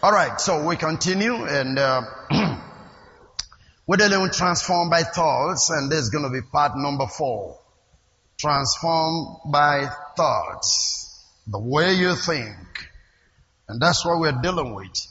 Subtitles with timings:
[0.00, 2.02] All right, so we continue and uh,
[3.88, 7.58] we're dealing with transformed by thoughts, and this is going to be part number four.
[8.36, 12.54] Transformed by thoughts, the way you think,
[13.66, 15.04] and that's what we're dealing with.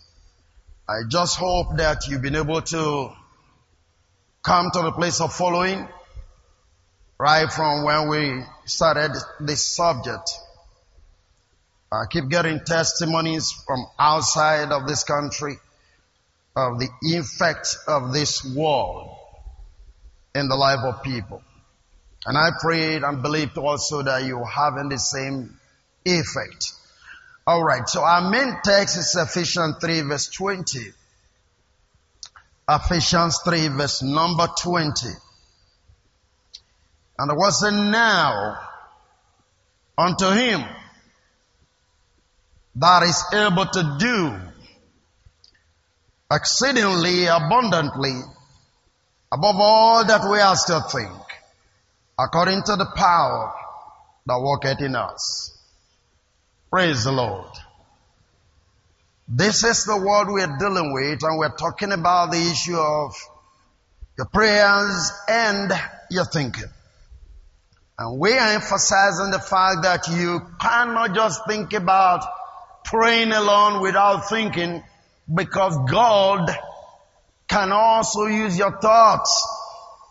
[0.88, 3.12] I just hope that you've been able to
[4.42, 5.86] come to the place of following
[7.20, 9.12] right from when we started
[9.42, 10.32] this subject.
[11.92, 15.58] I keep getting testimonies from outside of this country
[16.56, 19.16] of the effect of this world
[20.36, 21.42] in the life of people.
[22.26, 25.58] And I prayed and believed also that you are having the same
[26.04, 26.74] effect.
[27.48, 30.92] Alright, so our main text is Ephesians 3 verse 20.
[32.68, 35.08] Ephesians 3 verse number 20.
[37.20, 38.60] And there was now
[39.98, 40.66] unto him
[42.80, 44.38] that is able to do
[46.32, 48.20] exceedingly abundantly
[49.32, 51.18] above all that we ask to think,
[52.20, 53.54] according to the power
[54.26, 55.58] that worketh in us.
[56.70, 57.50] Praise the Lord.
[59.28, 63.16] This is the word we're dealing with, and we're talking about the issue of
[64.18, 65.72] your prayers and
[66.12, 66.70] your thinking.
[67.98, 72.24] And we are emphasizing the fact that you cannot just think about
[72.88, 74.82] praying alone without thinking
[75.34, 76.50] because God
[77.48, 79.48] can also use your thoughts.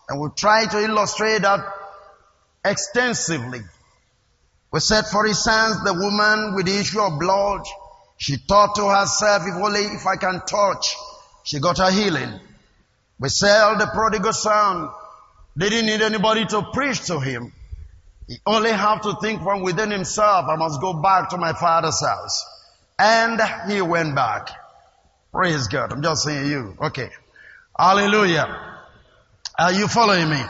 [0.07, 1.59] And we'll try to illustrate that
[2.63, 3.61] extensively.
[4.71, 7.61] We said, for instance, the woman with the issue of blood,
[8.17, 10.95] she thought to herself, if only if I can touch,
[11.43, 12.39] she got her healing.
[13.19, 14.89] We said the prodigal son
[15.57, 17.51] didn't need anybody to preach to him.
[18.27, 22.05] He only had to think from within himself, I must go back to my father's
[22.05, 22.45] house.
[22.99, 24.49] And he went back.
[25.31, 25.91] Praise God.
[25.93, 26.75] I'm just saying you.
[26.81, 27.09] Okay.
[27.77, 28.77] Hallelujah.
[29.59, 30.41] Are you following me?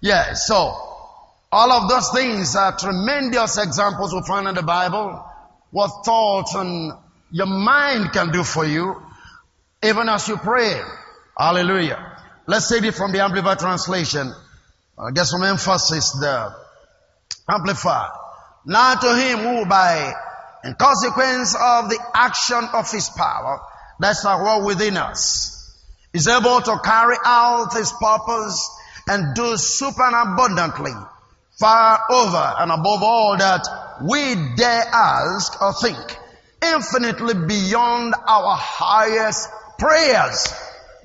[0.00, 0.34] Yeah.
[0.34, 0.56] So,
[1.52, 5.24] all of those things are tremendous examples we find in the Bible.
[5.72, 6.92] What thoughts and
[7.32, 9.02] your mind can do for you,
[9.82, 10.80] even as you pray.
[11.36, 12.18] Hallelujah.
[12.46, 14.32] Let's take it from the Amplified translation.
[14.98, 16.54] I get some emphasis there.
[17.48, 18.10] Amplified.
[18.66, 20.12] Now to him who by
[20.64, 23.60] in consequence of the action of his power
[23.98, 25.56] that's at work within us
[26.12, 28.68] is able to carry out his purpose
[29.08, 30.92] and do superabundantly
[31.58, 33.66] far over and above all that
[34.02, 36.16] we dare ask or think
[36.62, 39.48] infinitely beyond our highest
[39.78, 40.54] prayers,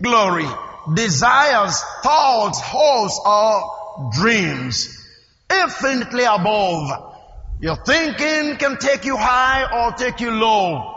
[0.02, 0.48] glory,
[0.94, 5.02] desires, thoughts, hopes, or dreams.
[5.50, 7.15] Infinitely above
[7.60, 10.92] your thinking can take you high or take you low.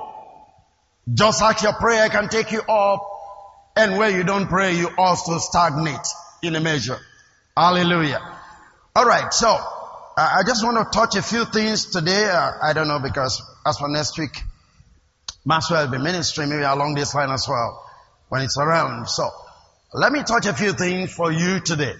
[1.13, 3.01] Just like your prayer can take you up
[3.77, 6.07] and where you don't pray, you also stagnate
[6.43, 6.99] in a measure.
[7.57, 8.21] Hallelujah.
[8.97, 9.59] Alright, so uh,
[10.17, 12.29] I just want to touch a few things today.
[12.29, 14.43] Uh, I don't know because as for next week,
[15.47, 17.85] Maxwell will be ministering maybe along this line as well
[18.29, 19.09] when it's around.
[19.09, 19.31] So
[19.95, 21.95] let me touch a few things for you today.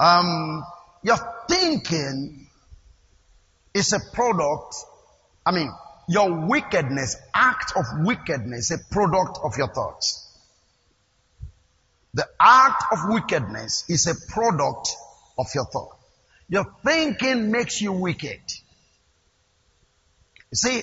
[0.00, 0.64] Um,
[1.02, 2.47] your thinking
[3.74, 4.76] is a product,
[5.44, 5.70] I mean,
[6.08, 10.24] your wickedness, act of wickedness, a product of your thoughts.
[12.14, 14.88] The act of wickedness is a product
[15.38, 15.96] of your thought.
[16.48, 18.40] Your thinking makes you wicked.
[20.50, 20.82] You see,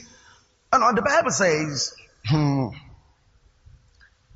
[0.71, 1.93] and the Bible says,
[2.25, 2.67] hmm,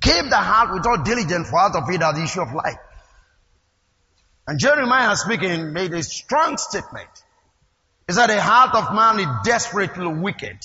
[0.02, 2.80] keep the heart with all diligence for out of it are the issue of life.
[4.48, 7.10] And Jeremiah speaking made a strong statement.
[8.10, 10.58] He said the heart of man is desperately wicked.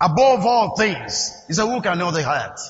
[0.00, 2.60] Above all things, he said, who can know the heart?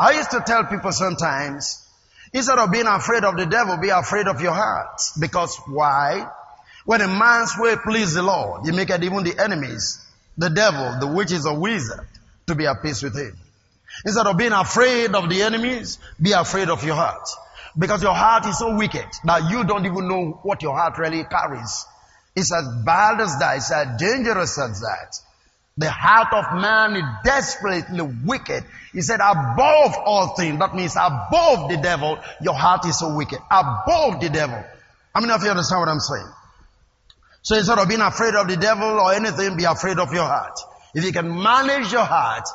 [0.00, 1.88] I used to tell people sometimes,
[2.32, 5.00] instead of being afraid of the devil, be afraid of your heart.
[5.20, 6.28] Because why?
[6.84, 10.04] When a man's way please the Lord, he make it even the enemies,
[10.36, 12.08] the devil, the witch is a wizard,
[12.48, 13.38] to be at peace with him.
[14.04, 17.28] Instead of being afraid of the enemies, be afraid of your heart.
[17.78, 21.22] Because your heart is so wicked that you don't even know what your heart really
[21.22, 21.86] carries.
[22.36, 23.56] It's as bad as that.
[23.56, 25.18] It's as dangerous as that.
[25.78, 28.64] The heart of man is desperately wicked.
[28.92, 30.58] He said above all things.
[30.58, 33.38] That means above the devil, your heart is so wicked.
[33.50, 34.62] Above the devil.
[35.14, 36.28] How many of you understand what I'm saying?
[37.42, 40.58] So instead of being afraid of the devil or anything, be afraid of your heart.
[40.94, 42.48] If you can manage your heart,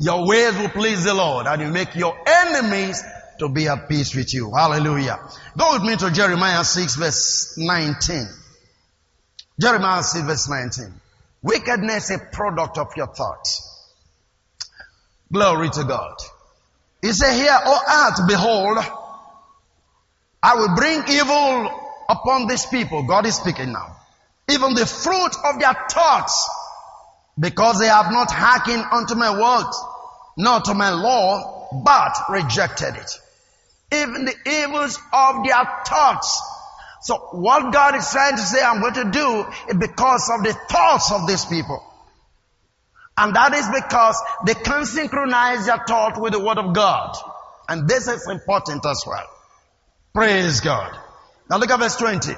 [0.00, 3.02] your ways will please the Lord and you make your enemies
[3.38, 4.52] to be at peace with you.
[4.52, 5.18] Hallelujah.
[5.56, 8.26] Go with me to Jeremiah 6 verse 19.
[9.58, 11.00] Jeremiah 6 verse 19.
[11.42, 13.70] Wickedness a product of your thoughts.
[15.32, 16.16] Glory to God.
[17.02, 18.78] He said here, O earth, behold,
[20.42, 21.70] I will bring evil
[22.08, 23.02] upon these people.
[23.04, 23.96] God is speaking now.
[24.48, 26.48] Even the fruit of their thoughts,
[27.38, 29.76] because they have not hearkened unto my words,
[30.36, 33.10] nor to my law, but rejected it.
[33.92, 36.40] Even the evils of their thoughts.
[37.04, 40.54] So what God is trying to say I'm going to do is because of the
[40.70, 41.84] thoughts of these people.
[43.16, 44.16] And that is because
[44.46, 47.14] they can synchronize their thought with the word of God.
[47.68, 49.26] And this is important as well.
[50.14, 50.96] Praise God.
[51.50, 52.32] Now look at verse 20.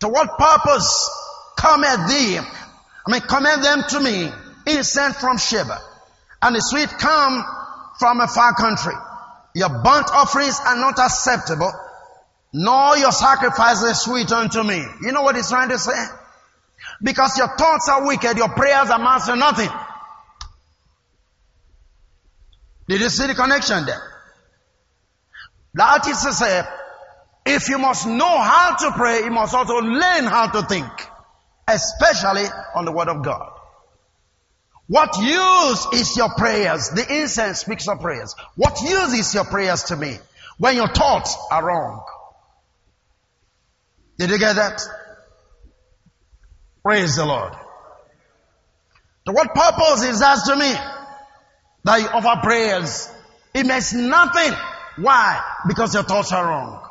[0.00, 1.10] To what purpose
[1.56, 2.38] cometh thee?
[2.38, 4.30] I mean, cometh them to me,
[4.66, 5.78] incense from Sheba,
[6.42, 7.44] and the sweet come
[8.00, 8.94] from a far country.
[9.54, 11.70] Your burnt offerings are not acceptable,
[12.52, 14.82] nor your sacrifices sweet unto me.
[15.02, 16.04] You know what he's trying to say?
[17.02, 19.70] Because your thoughts are wicked, your prayers amount to nothing.
[22.88, 24.02] Did you see the connection there?
[25.74, 26.62] That is to say,
[27.46, 30.86] if you must know how to pray, you must also learn how to think,
[31.66, 32.44] especially
[32.74, 33.50] on the Word of God.
[34.86, 36.90] What use is your prayers?
[36.90, 38.34] The incense speaks of prayers.
[38.56, 40.18] What use is your prayers to me
[40.58, 42.04] when your thoughts are wrong?
[44.22, 44.80] Did you get that?
[46.84, 47.52] Praise the Lord.
[49.26, 50.72] To what purpose is that to me?
[51.82, 53.10] That you offer prayers.
[53.52, 54.52] It means nothing.
[54.98, 55.42] Why?
[55.66, 56.88] Because your thoughts are wrong.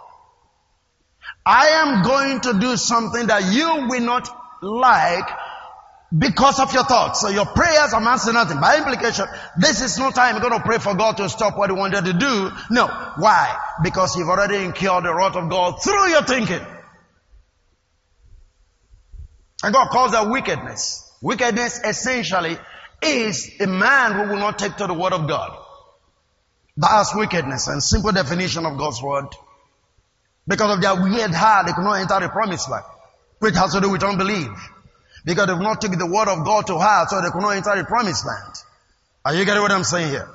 [1.45, 4.27] I am going to do something that you will not
[4.61, 5.29] like
[6.17, 7.21] because of your thoughts.
[7.21, 8.59] So your prayers amount to nothing.
[8.59, 11.69] By implication, this is no time you're going to pray for God to stop what
[11.69, 12.51] He wanted to do.
[12.69, 12.87] No.
[13.15, 13.57] Why?
[13.81, 16.59] Because you've already incurred the wrath of God through your thinking.
[19.63, 21.11] And God calls that wickedness.
[21.21, 22.57] Wickedness essentially
[23.01, 25.57] is a man who will not take to the word of God.
[26.77, 29.27] That's wickedness and simple definition of God's word.
[30.47, 32.85] Because of their weird heart, they could not enter the promised land.
[33.39, 34.49] Which has to do with unbelief.
[35.25, 37.75] Because they've not taken the word of God to heart, so they could not enter
[37.75, 38.55] the promised land.
[39.23, 40.27] Are you getting what I'm saying here?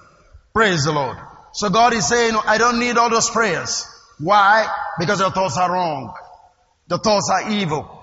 [0.55, 1.17] Praise the Lord.
[1.53, 3.87] So God is saying, I don't need all those prayers.
[4.19, 4.67] Why?
[4.99, 6.15] Because your thoughts are wrong.
[6.87, 7.96] The thoughts are evil.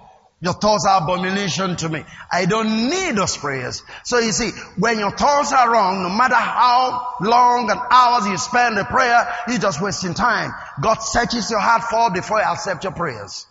[0.43, 2.03] Your thoughts are abomination to me.
[2.29, 3.81] I don't need those prayers.
[4.03, 8.37] So you see, when your thoughts are wrong, no matter how long and hours you
[8.37, 10.51] spend in prayer, you're just wasting time.
[10.81, 13.47] God searches your heart for before He accepts your prayers.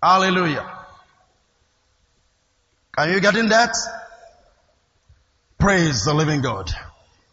[0.00, 0.70] Hallelujah.
[2.96, 3.74] Are you getting that?
[5.58, 6.70] Praise the living God.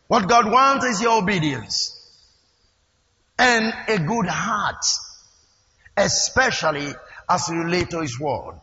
[0.07, 1.95] What God wants is your obedience
[3.37, 4.83] and a good heart
[5.99, 6.93] especially
[7.29, 8.59] as relate to His Word.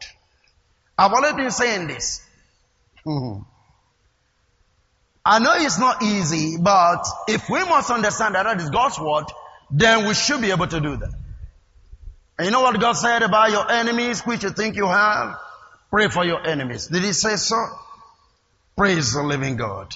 [0.98, 2.22] I've already been saying this.
[3.06, 3.42] Mm-hmm.
[5.24, 9.24] I know it's not easy, but if we must understand that that is God's Word,
[9.70, 11.12] then we should be able to do that.
[12.38, 15.36] And you know what God said about your enemies, which you think you have?
[15.90, 16.86] Pray for your enemies.
[16.86, 17.56] Did He say so?
[18.76, 19.94] Praise the living God.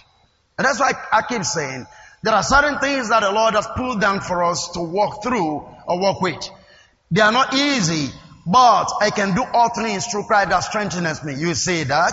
[0.59, 1.87] And that's why I keep saying,
[2.23, 5.67] there are certain things that the Lord has pulled down for us to walk through
[5.87, 6.49] or walk with.
[7.11, 8.11] They are not easy,
[8.47, 11.35] but I can do all things through Christ that strengthens me.
[11.35, 12.13] You say that?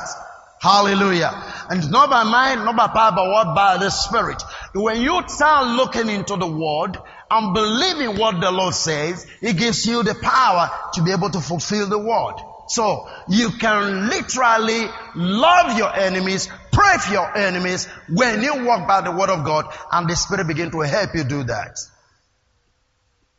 [0.59, 1.31] Hallelujah.
[1.69, 4.41] And not by mind, not by power, but what by the Spirit.
[4.73, 6.97] When you start looking into the Word
[7.29, 11.39] and believing what the Lord says, it gives you the power to be able to
[11.39, 12.35] fulfill the Word.
[12.69, 19.01] So you can literally love your enemies, pray for your enemies when you walk by
[19.01, 21.77] the Word of God and the Spirit begin to help you do that.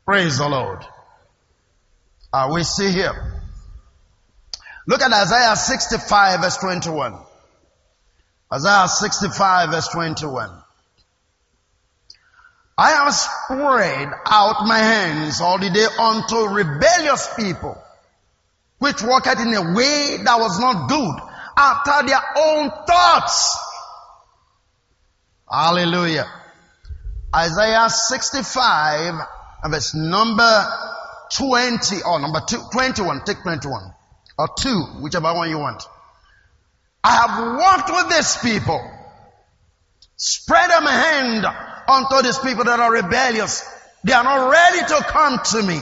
[0.07, 0.87] Praise the Lord.
[2.33, 3.43] Uh, we see here.
[4.87, 7.15] Look at Isaiah 65 verse 21.
[8.53, 10.51] Isaiah 65 verse 21.
[12.79, 17.77] I have spread out my hands all the day unto rebellious people,
[18.79, 21.17] which walked in a way that was not good,
[21.57, 23.59] after their own thoughts.
[25.51, 26.31] Hallelujah.
[27.35, 29.15] Isaiah 65
[29.69, 30.88] verse number
[31.37, 33.93] 20 or number two, 21, take 21
[34.39, 35.83] or 2, whichever one you want.
[37.03, 38.81] I have walked with these people,
[40.17, 41.47] spread a hand
[41.89, 43.65] unto these people that are rebellious.
[44.05, 45.81] They are not ready to come to me.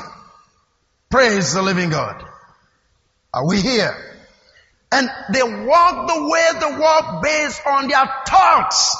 [1.11, 2.25] Praise the living God.
[3.33, 3.95] Are we here?
[4.91, 8.97] And they walk the way they walk based on their thoughts.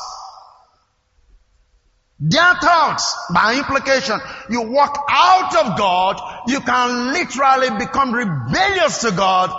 [2.19, 4.19] Their thoughts, by implication,
[4.49, 9.51] you walk out of God, you can literally become rebellious to God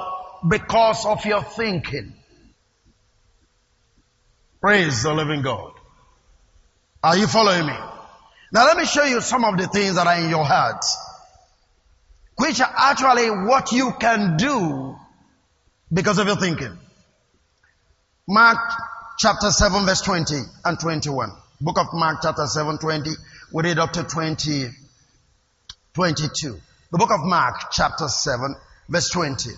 [0.47, 2.13] because of your thinking.
[4.59, 5.73] Praise the living God.
[7.03, 7.75] Are you following me?
[8.51, 10.83] Now let me show you some of the things that are in your heart,
[12.37, 14.95] which are actually what you can do
[15.93, 16.75] because of your thinking.
[18.27, 18.57] Mark
[19.19, 20.35] chapter 7 verse 20
[20.65, 21.29] and 21.
[21.59, 23.09] Book of Mark chapter 7, 20.
[23.51, 24.67] We read up to 20,
[25.93, 26.59] 22.
[26.91, 28.55] The book of Mark chapter 7
[28.87, 29.49] verse 20.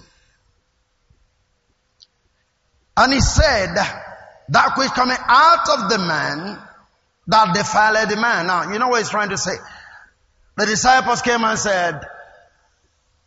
[2.97, 3.75] And he said,
[4.49, 6.57] that which coming out of the man,
[7.27, 8.47] that defiled the man.
[8.47, 9.55] Now, you know what he's trying to say?
[10.57, 12.01] The disciples came and said,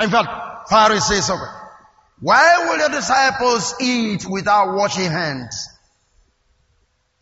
[0.00, 1.42] in fact, Pharisees, okay,
[2.20, 5.68] why will your disciples eat without washing hands?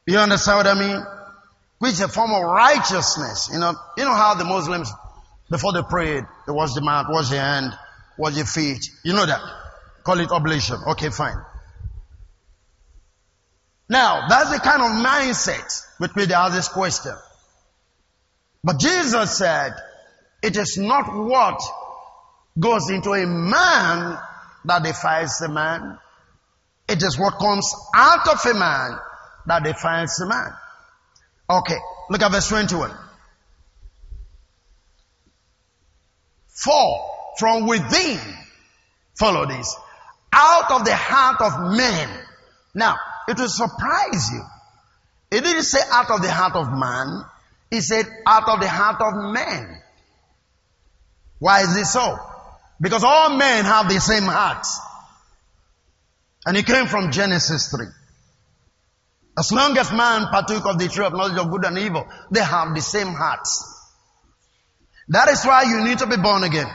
[0.06, 1.04] You understand what I mean?
[1.80, 3.48] Which is a form of righteousness.
[3.52, 4.92] You know, you know how the Muslims,
[5.50, 7.72] before they prayed, they wash the mouth, wash the hand,
[8.18, 8.84] wash the feet.
[9.02, 9.40] You know that.
[10.04, 10.76] Call it ablution.
[10.88, 11.36] Okay, fine.
[13.88, 17.14] Now, that's the kind of mindset with which they ask this question.
[18.62, 19.72] But Jesus said,
[20.42, 21.60] it is not what
[22.58, 24.18] goes into a man
[24.66, 25.98] that defiles the man.
[26.88, 28.98] It is what comes out of a man
[29.46, 30.52] that defiles the man.
[31.50, 31.78] Okay,
[32.08, 32.92] look at verse 21.
[36.46, 38.20] For from within,
[39.18, 39.74] follow this,
[40.32, 42.08] out of the heart of men.
[42.74, 44.42] Now, it will surprise you.
[45.32, 47.24] It didn't say out of the heart of man,
[47.70, 49.82] it said out of the heart of men.
[51.40, 52.16] Why is this so?
[52.80, 54.66] Because all men have the same heart.
[56.46, 57.86] And it came from Genesis 3.
[59.40, 62.44] As long as man partook of the tree of knowledge of good and evil, they
[62.44, 63.64] have the same hearts.
[65.08, 66.66] That is why you need to be born again.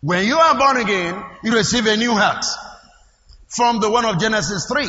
[0.00, 2.44] When you are born again, you receive a new heart
[3.48, 4.88] from the one of Genesis 3.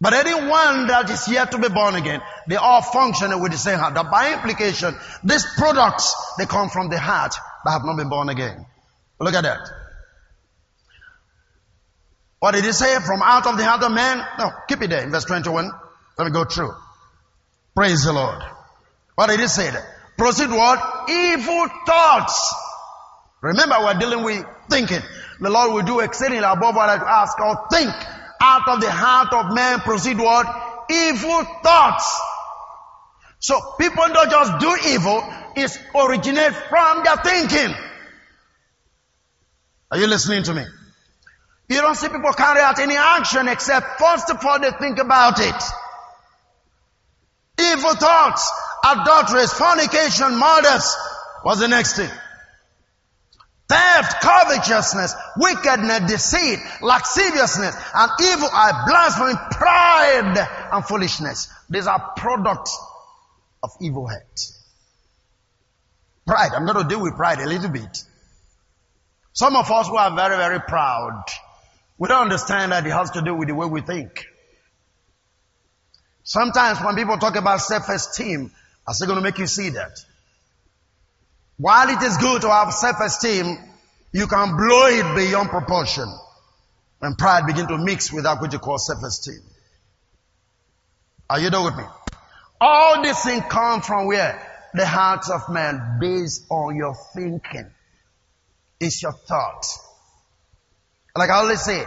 [0.00, 3.78] But anyone that is yet to be born again, they all function with the same
[3.78, 3.94] heart.
[3.94, 8.30] That by implication, these products, they come from the heart that have not been born
[8.30, 8.66] again.
[9.20, 9.60] Look at that.
[12.40, 12.98] What did he say?
[13.00, 14.24] From out of the heart of man?
[14.38, 15.70] No, keep it there in verse 21.
[16.18, 16.72] Let me go through.
[17.74, 18.42] Praise the Lord.
[19.14, 19.70] What did he say?
[20.16, 21.08] Proceed what?
[21.08, 22.54] Evil thoughts.
[23.40, 25.00] Remember we're dealing with thinking.
[25.40, 27.92] The Lord will do exceedingly above what I ask or think.
[28.40, 30.46] Out of the heart of man proceed what?
[30.90, 32.20] Evil thoughts.
[33.40, 35.22] So people don't just do evil,
[35.54, 37.74] it originates from their thinking.
[39.90, 40.64] Are you listening to me?
[41.68, 45.38] You don't see people carry out any action except first of all they think about
[45.38, 45.62] it.
[47.60, 48.50] Evil thoughts,
[48.84, 50.96] adulteries, fornication, murders.
[51.42, 52.10] What's the next thing?
[53.68, 61.52] Theft, covetousness, wickedness, deceit, lasciviousness, and evil eye, blasphemy, pride, and foolishness.
[61.68, 62.78] These are products
[63.62, 64.22] of evil head.
[66.26, 66.52] Pride.
[66.54, 68.04] I'm going to deal with pride a little bit.
[69.34, 71.24] Some of us who are very, very proud,
[71.98, 74.26] we don't understand that it has to do with the way we think.
[76.22, 78.50] Sometimes when people talk about self-esteem,
[78.86, 79.98] are they going to make you see that?
[81.56, 83.56] While it is good to have self-esteem,
[84.12, 86.06] you can blow it beyond proportion
[87.00, 89.40] when pride begin to mix with that which you call self-esteem.
[91.30, 91.84] Are you there with me?
[92.60, 94.70] All these things come from where?
[94.74, 97.70] The heart of man based on your thinking.
[98.80, 99.64] It's your thought.
[101.16, 101.84] Like I always say,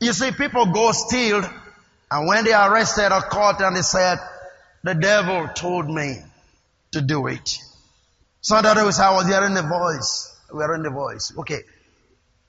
[0.00, 1.42] you see people go steal
[2.10, 4.18] and when they are arrested or caught and they said,
[4.82, 6.16] the devil told me
[6.92, 7.58] to do it.
[8.40, 10.36] So that was I was hearing the voice.
[10.52, 11.32] We are hearing the voice.
[11.38, 11.62] Okay.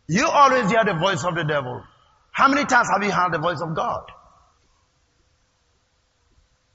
[0.08, 1.84] You always hear the voice of the devil.
[2.32, 4.04] How many times have you heard the voice of God?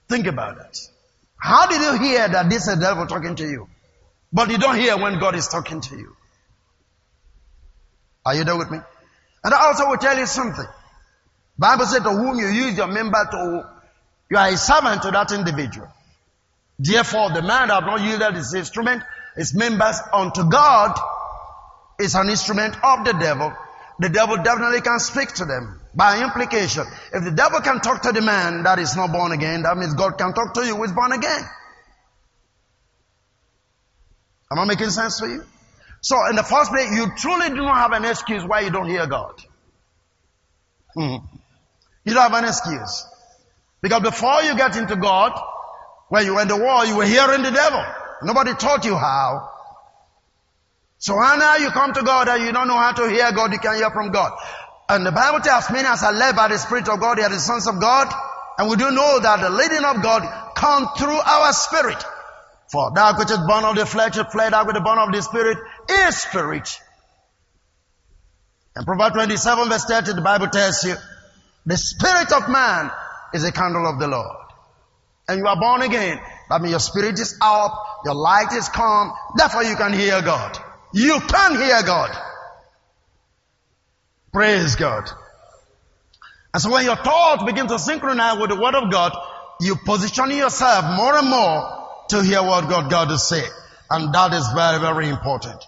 [0.09, 0.79] Think about it.
[1.37, 3.69] How did you hear that this is the devil talking to you?
[4.33, 6.17] But you don't hear when God is talking to you.
[8.25, 8.79] Are you there with me?
[9.43, 10.67] And I also will tell you something.
[11.59, 13.71] Bible said to whom you use your member to,
[14.31, 15.89] you are a servant to that individual.
[16.79, 19.03] Therefore, the man that have not yielded his instrument,
[19.37, 20.99] his members unto God,
[21.99, 23.53] is an instrument of the devil.
[23.99, 25.79] The devil definitely can speak to them.
[25.95, 29.63] By implication, if the devil can talk to the man that is not born again,
[29.63, 31.43] that means God can talk to you who is born again.
[34.51, 35.45] Am I making sense for you?
[36.03, 38.89] So in the first place, you truly do not have an excuse why you don't
[38.89, 39.35] hear God.
[40.95, 41.17] hmm
[42.05, 43.07] You don't have an excuse.
[43.83, 45.33] Because before you get into God,
[46.09, 47.85] when you were in the world, you were hearing the devil.
[48.23, 49.51] Nobody taught you how.
[50.99, 53.59] So now you come to God and you don't know how to hear God, you
[53.59, 54.33] can hear from God.
[54.89, 57.31] And the Bible tells many as are led by the Spirit of God, they are
[57.31, 58.13] the sons of God.
[58.59, 62.05] And we do know that the leading of God comes through our spirit.
[62.71, 65.13] For that which is born of the flesh is flesh, that which is born of
[65.13, 65.59] the spirit
[65.91, 66.69] is spirit.
[68.77, 70.95] In Proverbs 27 verse 30, the Bible tells you,
[71.67, 72.91] the spirit of man
[73.35, 74.37] is a candle of the Lord.
[75.27, 76.21] And you are born again.
[76.49, 77.75] That means your spirit is up,
[78.05, 80.57] your light is calm, therefore you can hear God.
[80.93, 82.17] You can hear God.
[84.33, 85.11] Praise God.
[86.55, 89.13] And so when your thoughts begin to synchronize with the word of God,
[89.61, 91.80] you position yourself more and more
[92.11, 93.43] to hear what God got to say.
[93.91, 95.63] And that is very, very important.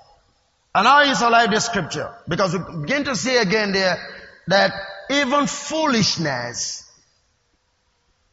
[0.75, 3.99] And now is alive the scripture because we begin to see again there
[4.49, 4.73] that
[5.11, 6.91] even foolishness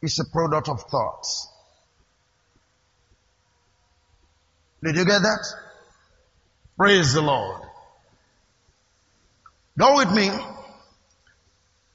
[0.02, 1.48] is a product of thoughts.
[4.82, 5.46] Did you get that?
[6.78, 7.60] Praise the Lord.
[9.78, 10.30] Go with me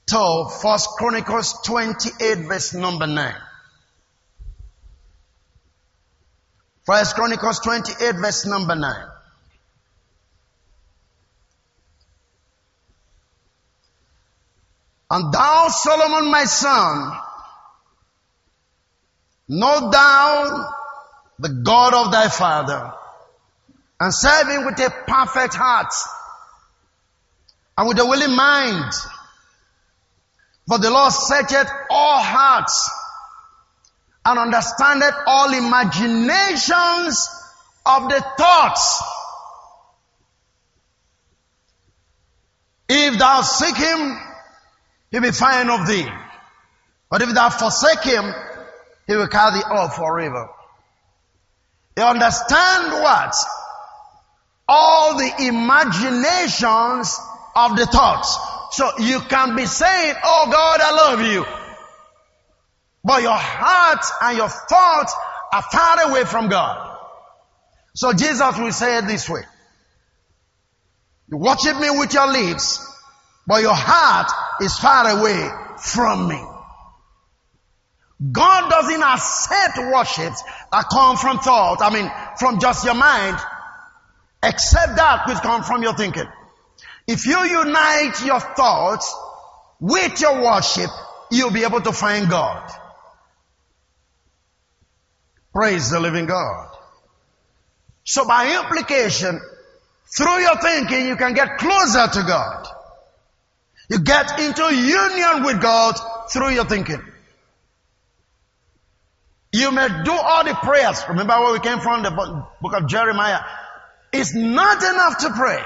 [0.08, 3.34] to First Chronicles 28 verse number 9.
[6.86, 8.96] First Chronicles 28 verse number 9.
[15.10, 17.18] And thou, Solomon, my son,
[19.48, 20.74] know thou
[21.40, 22.92] the God of thy father,
[24.00, 25.94] and serve him with a perfect heart
[27.78, 28.92] and with a willing mind.
[30.68, 32.90] For the Lord searcheth all hearts
[34.26, 37.30] and understandeth all imaginations
[37.86, 39.04] of the thoughts.
[42.90, 44.20] If thou seek him,
[45.12, 46.08] he will find of thee.
[47.10, 48.34] But if thou forsake him,
[49.08, 50.50] he will carry thee off forever.
[51.98, 53.34] You understand what?
[54.68, 57.20] All the imaginations
[57.56, 58.38] of the thoughts.
[58.72, 61.65] So you can be saying, Oh God, I love you.
[63.06, 65.14] But your heart and your thoughts
[65.54, 66.98] are far away from God.
[67.94, 69.44] So Jesus will say it this way.
[71.30, 72.84] You worship me with your lips,
[73.46, 76.44] but your heart is far away from me.
[78.32, 83.38] God doesn't accept worships that come from thought, I mean, from just your mind,
[84.42, 86.28] except that which comes from your thinking.
[87.06, 89.16] If you unite your thoughts
[89.80, 90.90] with your worship,
[91.30, 92.72] you'll be able to find God.
[95.56, 96.68] Praise the living God.
[98.04, 99.40] So by implication,
[100.18, 102.68] through your thinking, you can get closer to God.
[103.90, 105.96] You get into union with God
[106.30, 107.02] through your thinking.
[109.54, 111.02] You may do all the prayers.
[111.08, 112.12] Remember where we came from, the
[112.62, 113.40] book of Jeremiah.
[114.12, 115.64] It's not enough to pray.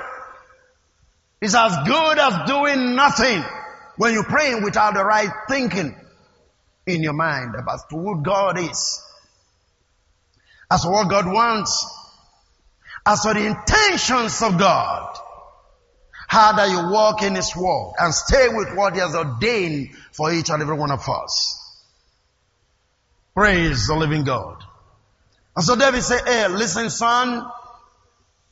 [1.41, 3.43] It's as good as doing nothing
[3.97, 5.95] when you're praying without the right thinking
[6.85, 9.03] in your mind about who God is.
[10.71, 11.85] As to what God wants.
[13.05, 15.15] As for the intentions of God.
[16.27, 20.31] How that you walk in His word and stay with what He has ordained for
[20.31, 21.55] each and every one of us.
[23.33, 24.63] Praise the living God.
[25.55, 27.49] And so David said, hey, listen son,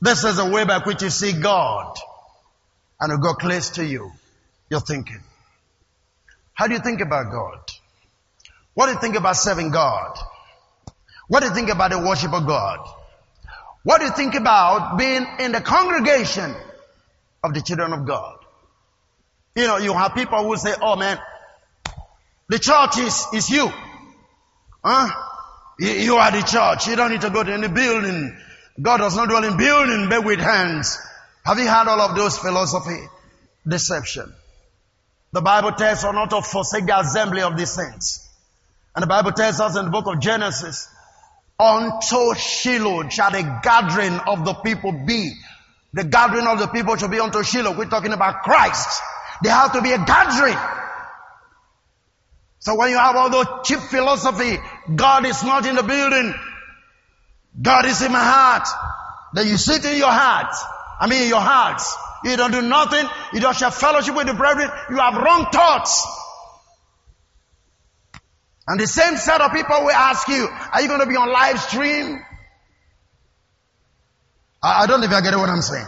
[0.00, 1.96] this is a way by which you see God
[3.00, 4.12] and will go close to you.
[4.70, 5.22] You're thinking.
[6.54, 7.60] How do you think about God?
[8.74, 10.18] What do you think about serving God?
[11.28, 12.80] What do you think about the worship of God?
[13.84, 16.54] What do you think about being in the congregation
[17.44, 18.38] of the children of God?
[19.54, 21.18] You know, you have people who say, oh man,
[22.48, 23.70] the church is, is you.
[24.82, 25.08] Huh?
[25.78, 26.88] You are the church.
[26.88, 28.36] You don't need to go to any building.
[28.80, 30.98] God does not dwell in building but with hands.
[31.44, 33.00] Have you heard all of those philosophy?
[33.66, 34.32] Deception.
[35.32, 38.28] The Bible tells us not to forsake the assembly of the saints.
[38.94, 40.88] And the Bible tells us in the book of Genesis,
[41.58, 45.34] unto Shiloh shall the gathering of the people be.
[45.92, 47.76] The gathering of the people shall be unto Shiloh.
[47.76, 49.02] We're talking about Christ.
[49.42, 50.56] There has to be a gathering.
[52.60, 54.58] So when you have all those cheap philosophy,
[54.94, 56.34] God is not in the building.
[57.60, 58.68] God is in my heart.
[59.34, 60.54] Then you sit in your heart.
[61.00, 61.96] I mean in your hearts.
[62.24, 63.04] You don't do nothing.
[63.32, 64.70] You don't share fellowship with the brethren.
[64.90, 66.06] You have wrong thoughts.
[68.68, 71.32] And the same set of people will ask you, are you going to be on
[71.32, 72.22] live stream?
[74.62, 75.86] I, don't know if you get what I'm saying.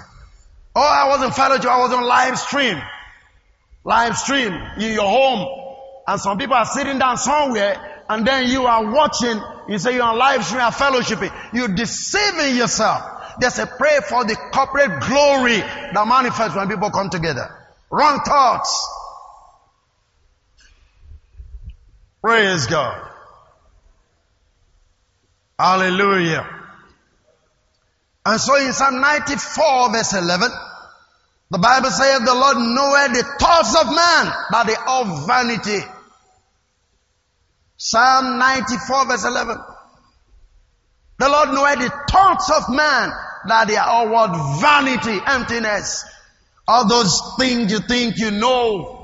[0.74, 1.66] Oh, I wasn't fellowship.
[1.66, 2.80] I was on live stream.
[3.84, 5.46] Live stream in your home.
[6.06, 9.38] And some people are sitting down somewhere and then you are watching,
[9.68, 11.32] you say you're on live stream and fellowshipping.
[11.52, 13.02] You're deceiving yourself.
[13.40, 17.54] There's a prayer for the corporate glory that manifests when people come together.
[17.90, 18.99] Wrong thoughts.
[22.22, 23.08] Praise God.
[25.58, 26.46] Hallelujah.
[28.24, 30.50] And so in Psalm 94 verse 11,
[31.50, 35.84] the Bible says the Lord knoweth the thoughts of man, but they are vanity.
[37.76, 39.56] Psalm 94 verse 11.
[41.18, 43.10] The Lord knoweth the thoughts of man,
[43.48, 44.60] that they are all what?
[44.60, 46.04] Vanity, emptiness.
[46.68, 48.99] All those things you think you know,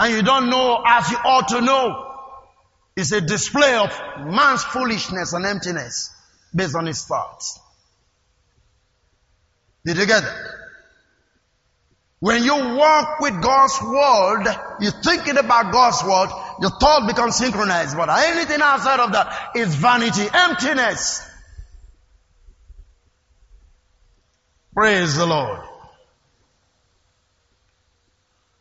[0.00, 2.06] and you don't know as you ought to know,
[2.96, 6.10] is a display of man's foolishness and emptiness
[6.54, 7.60] based on his thoughts.
[9.84, 10.46] Did you get that?
[12.18, 14.44] When you walk with God's word,
[14.80, 17.96] you're thinking about God's word, your thought becomes synchronized.
[17.96, 21.26] But anything outside of that is vanity, emptiness.
[24.74, 25.60] Praise the Lord.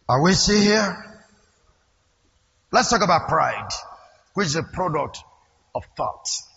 [0.07, 1.08] Are we still here?
[2.71, 3.69] Let's talk about pride,
[4.33, 5.19] which is a product
[5.73, 6.47] of thoughts.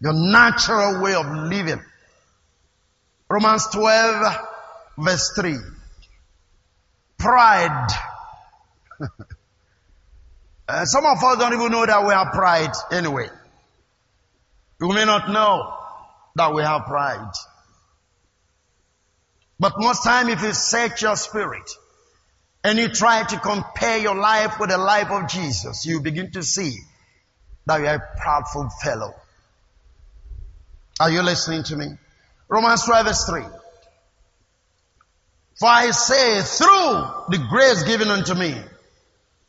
[0.00, 1.80] Your natural way of living.
[3.28, 4.36] Romans 12
[4.98, 5.56] verse 3.
[7.18, 7.88] Pride.
[10.68, 13.28] uh, some of us don't even know that we have pride anyway.
[14.80, 15.76] You may not know
[16.34, 17.32] that we have pride.
[19.60, 21.70] But most time if you search your spirit
[22.64, 26.42] and you try to compare your life with the life of Jesus, you begin to
[26.42, 26.76] see
[27.66, 29.14] that you are a proudful fellow.
[31.00, 31.86] Are you listening to me?
[32.48, 33.42] Romans 12 verse 3.
[35.58, 38.54] For I say through the grace given unto me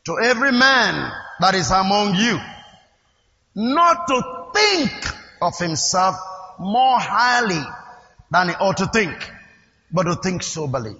[0.05, 2.39] to every man that is among you,
[3.55, 4.21] not to
[4.53, 4.91] think
[5.41, 6.15] of himself
[6.59, 7.63] more highly
[8.31, 9.13] than he ought to think,
[9.91, 10.95] but to think soberly.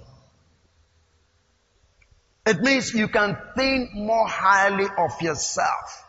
[2.46, 6.04] It means you can think more highly of yourself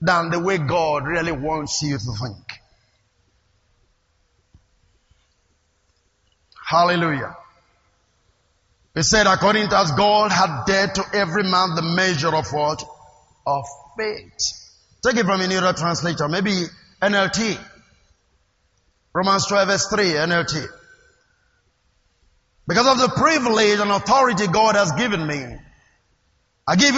[0.00, 2.60] than the way God really wants you to think.
[6.66, 7.36] Hallelujah.
[8.94, 12.82] He said, according to as God had dealt to every man the measure of what?
[13.46, 13.64] Of
[13.98, 14.38] faith.
[15.04, 16.64] Take it from another translator, maybe
[17.02, 17.58] NLT.
[19.12, 20.66] Romans 12 verse 3, NLT.
[22.66, 25.56] Because of the privilege and authority God has given me,
[26.66, 26.94] I give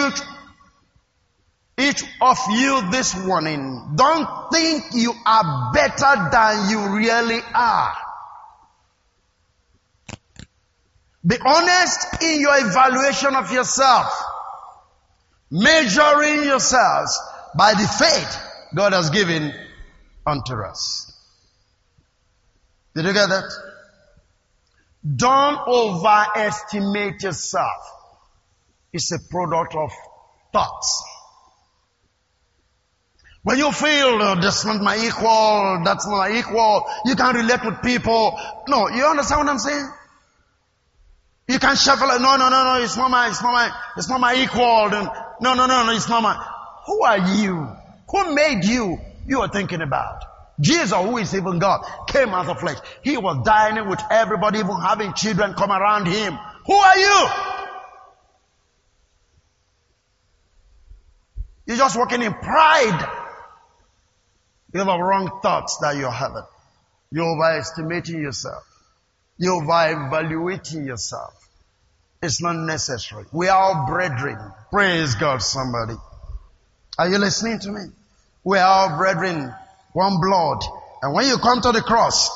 [1.77, 3.93] each of you this warning.
[3.95, 7.93] Don't think you are better than you really are.
[11.25, 14.11] Be honest in your evaluation of yourself.
[15.51, 17.19] Measuring yourselves
[17.57, 18.39] by the faith
[18.73, 19.53] God has given
[20.25, 21.13] unto us.
[22.95, 23.51] Did you get that?
[25.15, 27.83] Don't overestimate yourself.
[28.91, 29.91] It's a product of
[30.51, 31.03] thoughts.
[33.43, 37.63] When you feel oh, that's not my equal, that's not my equal, you can't relate
[37.63, 38.37] with people.
[38.67, 39.89] No, you understand what I'm saying?
[41.47, 44.09] You can shuffle like, no, no, no, no, it's not my, it's not my, it's
[44.09, 44.89] not my equal.
[44.89, 46.35] No, no, no, no, it's not my.
[46.87, 47.69] Who are you?
[48.09, 48.99] Who made you?
[49.25, 50.23] You are thinking about.
[50.59, 52.77] Jesus, who is even God, came as a flesh.
[53.03, 56.37] He was dining with everybody, even having children come around him.
[56.65, 57.27] Who are you?
[61.67, 63.07] You're just working in pride.
[64.73, 66.43] You have wrong thoughts that you're having.
[67.11, 68.63] You're overestimating yourself.
[69.37, 71.33] You're over-evaluating yourself.
[72.21, 73.25] It's not necessary.
[73.31, 74.39] We are all brethren.
[74.71, 75.93] Praise God, somebody.
[76.97, 77.81] Are you listening to me?
[78.43, 79.53] We are all brethren,
[79.97, 80.59] one blood.
[81.01, 82.29] And when you come to the cross,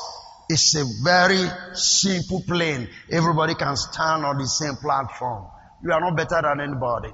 [0.48, 2.88] it's a very simple plane.
[3.10, 5.46] Everybody can stand on the same platform.
[5.84, 7.10] You are not better than anybody.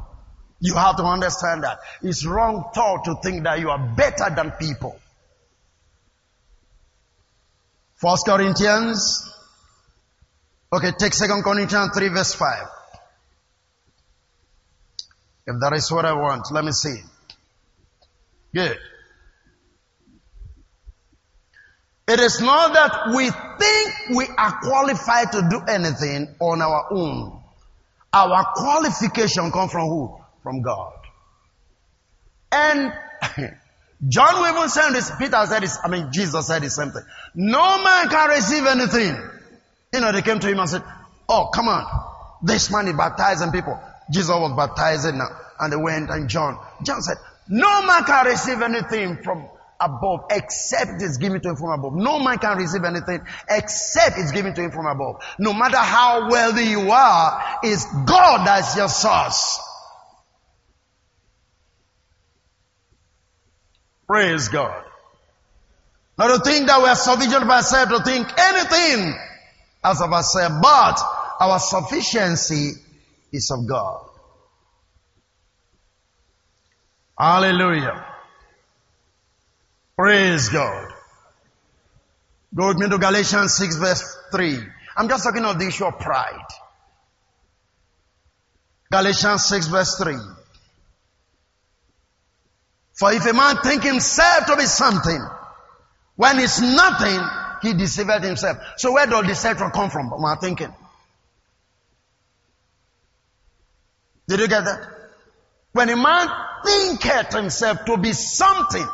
[0.60, 1.78] You have to understand that.
[2.02, 4.98] It's wrong thought to think that you are better than people.
[7.96, 9.28] First Corinthians
[10.70, 12.68] Okay, take Second Corinthians 3 verse 5.
[15.46, 17.00] If that is what I want, let me see.
[18.52, 18.76] Good.
[22.08, 27.42] It is not that we think we are qualified to do anything on our own.
[28.12, 30.18] Our qualification comes from who?
[30.42, 30.94] From God.
[32.50, 32.92] And
[34.08, 37.02] John even said this, Peter said this, I mean Jesus said the same thing.
[37.34, 39.16] No man can receive anything
[39.92, 40.82] you know, they came to him and said,
[41.28, 41.86] Oh, come on.
[42.42, 43.78] This man is baptizing people.
[44.10, 45.28] Jesus was baptizing now.
[45.60, 46.58] And they went and John.
[46.84, 47.16] John said,
[47.48, 49.48] No man can receive anything from
[49.80, 51.94] above except it's given to him from above.
[51.94, 55.22] No man can receive anything except it's given to him from above.
[55.38, 59.60] No matter how wealthy you are, it's God that's your source.
[64.06, 64.84] Praise God.
[66.16, 69.14] Not to think that we are sufficient by ourselves to think anything
[69.84, 71.00] as of ourselves, but
[71.40, 72.72] our sufficiency
[73.32, 74.04] is of God.
[77.16, 78.04] Hallelujah.
[79.98, 80.92] Praise God.
[82.54, 84.58] Go with me to Galatians 6 verse 3.
[84.96, 86.46] I'm just talking of the issue of pride.
[88.92, 90.14] Galatians 6 verse 3.
[92.94, 95.20] For if a man think himself to be something,
[96.14, 97.20] when it's nothing,
[97.62, 98.58] he deceived himself.
[98.76, 100.10] So where does deception come from?
[100.10, 100.72] From our thinking.
[104.28, 104.80] Did you get that?
[105.72, 106.28] When a man
[106.64, 108.86] thinketh himself to be something,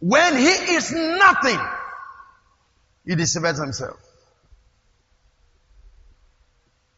[0.00, 1.58] when he is nothing,
[3.06, 3.98] he deceives himself.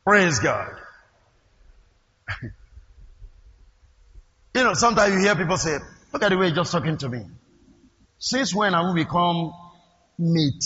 [0.04, 0.70] Praise God.
[4.54, 5.78] you know, sometimes you hear people say,
[6.12, 7.24] look at the way he's just talking to me.
[8.18, 9.52] Since when have we become
[10.18, 10.64] meat?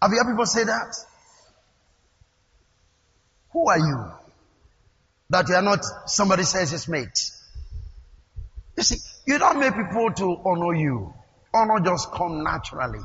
[0.00, 0.94] Have you heard people say that?
[3.52, 4.10] Who are you?
[5.30, 7.30] That you are not somebody says his mate.
[8.76, 11.12] You see, you don't make people to honor you.
[11.52, 13.00] Honor just come naturally.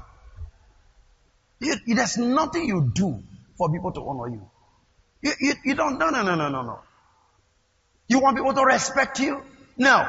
[1.59, 3.21] You, there's nothing you do
[3.57, 4.49] for people to honor you.
[5.21, 6.79] You, you, you don't, no, no, no, no, no, no.
[8.07, 9.41] You want people to respect you?
[9.77, 10.07] No.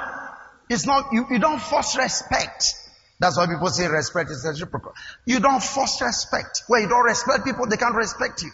[0.68, 2.74] It's not, you, you don't force respect.
[3.18, 4.92] That's why people say respect is reciprocal.
[5.26, 6.62] You don't force respect.
[6.68, 8.50] Where you don't respect people, they can't respect you.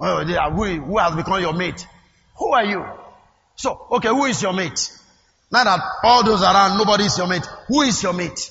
[0.00, 1.86] Oh, yeah, who, who has become your mate?
[2.38, 2.84] Who are you?
[3.56, 4.90] So, okay, who is your mate?
[5.50, 7.46] Now that all those around, nobody is your mate.
[7.68, 8.50] Who is your mate?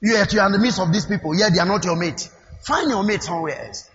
[0.00, 2.28] Yet you are in the midst of these people, yet they are not your mate.
[2.62, 3.88] Find your mate somewhere else.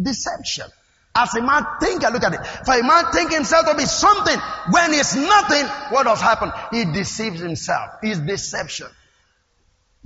[0.00, 0.66] Deception.
[1.14, 2.46] As a man think, look at it.
[2.64, 4.38] For a man think himself to be something
[4.70, 6.52] when it's nothing, what does happen?
[6.70, 7.90] He deceives himself.
[8.02, 8.86] It's deception.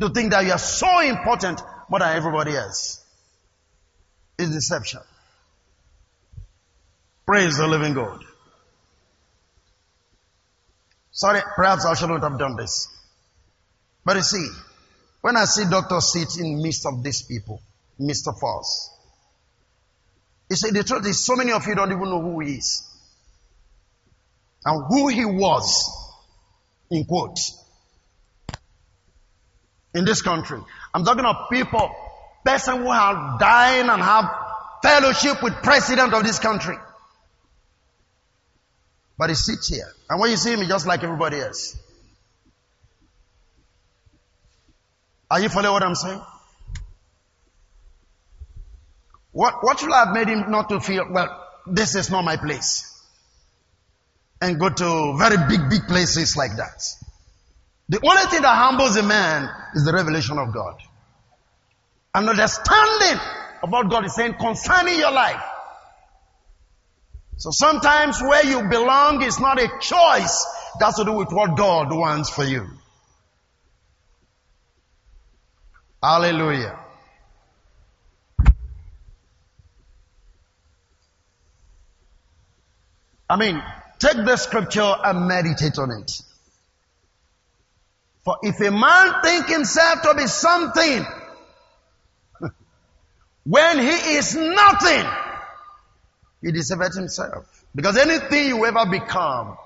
[0.00, 3.04] To think that you are so important more than everybody else
[4.38, 5.00] is deception.
[7.26, 8.24] Praise the living God.
[11.10, 12.88] Sorry, perhaps I shouldn't have done this.
[14.04, 14.48] But you see,
[15.20, 17.60] when I see doctors sit in midst of these people,
[17.98, 18.90] midst of us,
[20.50, 22.88] you see, the truth is so many of you don't even know who he is.
[24.64, 25.90] And who he was,
[26.90, 27.58] in quotes,
[29.94, 30.60] in this country.
[30.94, 31.90] I'm talking of people
[32.44, 34.24] person who have died and have
[34.82, 36.76] fellowship with president of this country.
[39.22, 39.86] But he sits here.
[40.10, 41.76] And when you see him, he's just like everybody else.
[45.30, 46.20] Are you following what I'm saying?
[49.30, 53.00] What, what should have made him not to feel, well, this is not my place?
[54.40, 56.82] And go to very big, big places like that.
[57.90, 60.74] The only thing that humbles a man is the revelation of God
[62.12, 63.20] an understanding
[63.62, 65.40] of what God is saying concerning your life.
[67.36, 70.46] So sometimes where you belong is not a choice.
[70.80, 72.66] It has to do with what God wants for you.
[76.02, 76.78] Hallelujah.
[83.28, 83.62] I mean,
[83.98, 86.12] take the scripture and meditate on it.
[88.24, 91.06] For if a man think himself to be something,
[93.44, 95.06] when he is nothing,
[96.42, 97.64] he deceived himself.
[97.74, 99.56] Because anything you ever become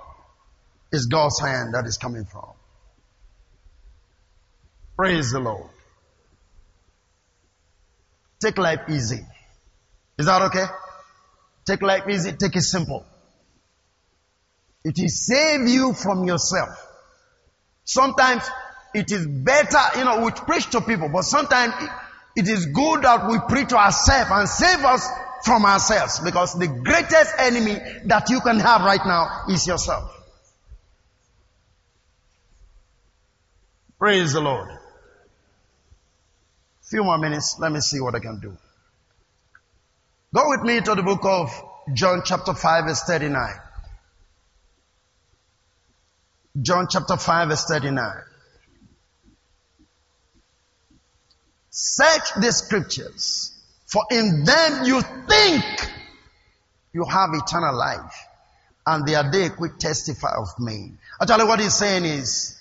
[0.93, 2.51] is God's hand that is coming from.
[4.97, 5.69] Praise the Lord.
[8.41, 9.25] Take life easy.
[10.19, 10.65] Is that okay?
[11.67, 13.05] Take life easy, take it simple.
[14.85, 16.69] It will save you from yourself.
[17.85, 18.49] Sometimes
[18.95, 21.75] it is better, you know, we preach to people, but sometimes
[22.37, 25.09] it is good that we preach to ourselves and save us
[25.46, 30.12] from ourselves because the greatest enemy that you can have right now is yourself.
[33.98, 34.68] Praise the Lord.
[36.82, 37.56] Few more minutes.
[37.61, 38.56] Let me see what I can do.
[40.35, 41.50] Go with me to the book of
[41.94, 43.54] John chapter 5 verse 39.
[46.61, 48.12] John chapter 5 verse 39.
[51.70, 53.56] Search the scriptures,
[53.87, 55.64] for in them you think
[56.92, 58.14] you have eternal life,
[58.87, 60.92] and they are they quick testify of me.
[61.20, 62.59] Actually, what he's saying is,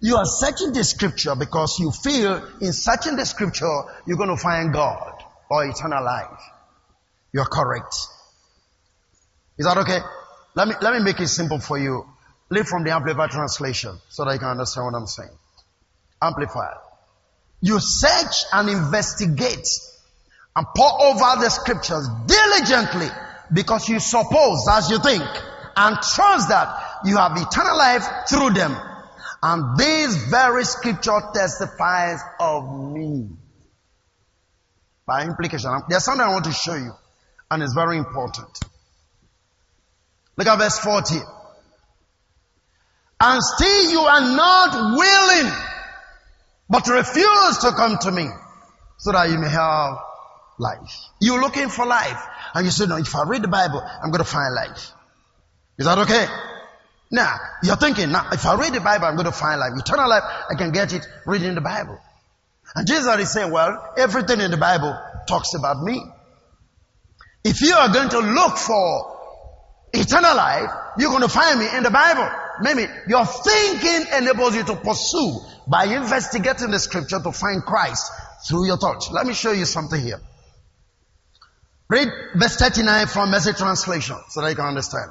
[0.00, 4.36] you are searching the scripture because you feel in searching the scripture you're going to
[4.36, 5.24] find God.
[5.50, 6.40] or eternal life.
[7.32, 7.94] You're correct.
[9.58, 9.98] Is that okay?
[10.54, 12.06] Let me, let me make it simple for you.
[12.50, 15.36] Live from the Amplified translation so that you can understand what I'm saying.
[16.22, 16.76] Amplified.
[17.60, 19.68] You search and investigate
[20.54, 23.08] and pore over the scriptures diligently
[23.52, 25.22] because you suppose as you think
[25.76, 28.76] and trust that you have eternal life through them.
[29.42, 33.28] And this very scripture testifies of me.
[35.06, 36.92] By implication, there's something I want to show you
[37.50, 38.48] and it's very important.
[40.36, 41.14] Look at verse 40.
[43.20, 45.52] And still you are not willing,
[46.68, 48.28] but refuse to come to me
[48.98, 49.98] so that you may have
[50.58, 51.06] life.
[51.20, 52.20] You're looking for life.
[52.54, 54.92] And you say, no, if I read the Bible, I'm going to find life.
[55.78, 56.26] Is that okay?
[57.10, 59.72] Now, you're thinking, now, if I read the Bible, I'm going to find life.
[59.76, 61.98] Eternal life, I can get it reading the Bible.
[62.74, 64.94] And Jesus is saying, well, everything in the Bible
[65.26, 66.02] talks about me.
[67.44, 69.16] If you are going to look for
[69.94, 72.28] eternal life, you're going to find me in the Bible.
[72.62, 78.10] Maybe your thinking enables you to pursue by investigating the scripture to find Christ
[78.48, 79.10] through your thoughts.
[79.10, 80.20] Let me show you something here.
[81.88, 85.10] Read verse 39 from message translation so that you can understand.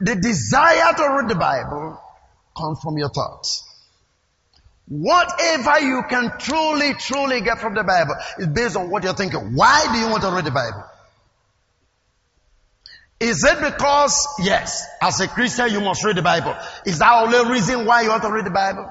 [0.00, 2.00] The desire to read the Bible
[2.56, 3.64] comes from your thoughts.
[4.88, 9.54] Whatever you can truly, truly get from the Bible is based on what you're thinking.
[9.54, 10.84] Why do you want to read the Bible?
[13.20, 16.56] Is it because, yes, as a Christian you must read the Bible?
[16.86, 18.90] Is that the only reason why you want to read the Bible?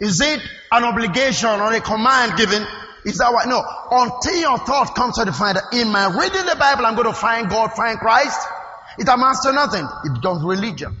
[0.00, 0.40] Is it
[0.72, 2.66] an obligation or a command given?
[3.04, 3.44] Is that why?
[3.44, 3.62] No.
[3.92, 7.14] Until your thought comes to the that in my reading the Bible I'm going to
[7.14, 8.40] find God, find Christ,
[8.98, 9.86] it amounts to nothing.
[10.04, 10.96] It becomes religion.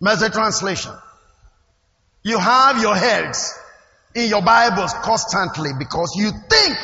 [0.00, 0.92] Message translation.
[2.22, 3.52] You have your heads
[4.14, 6.78] in your Bibles constantly because you think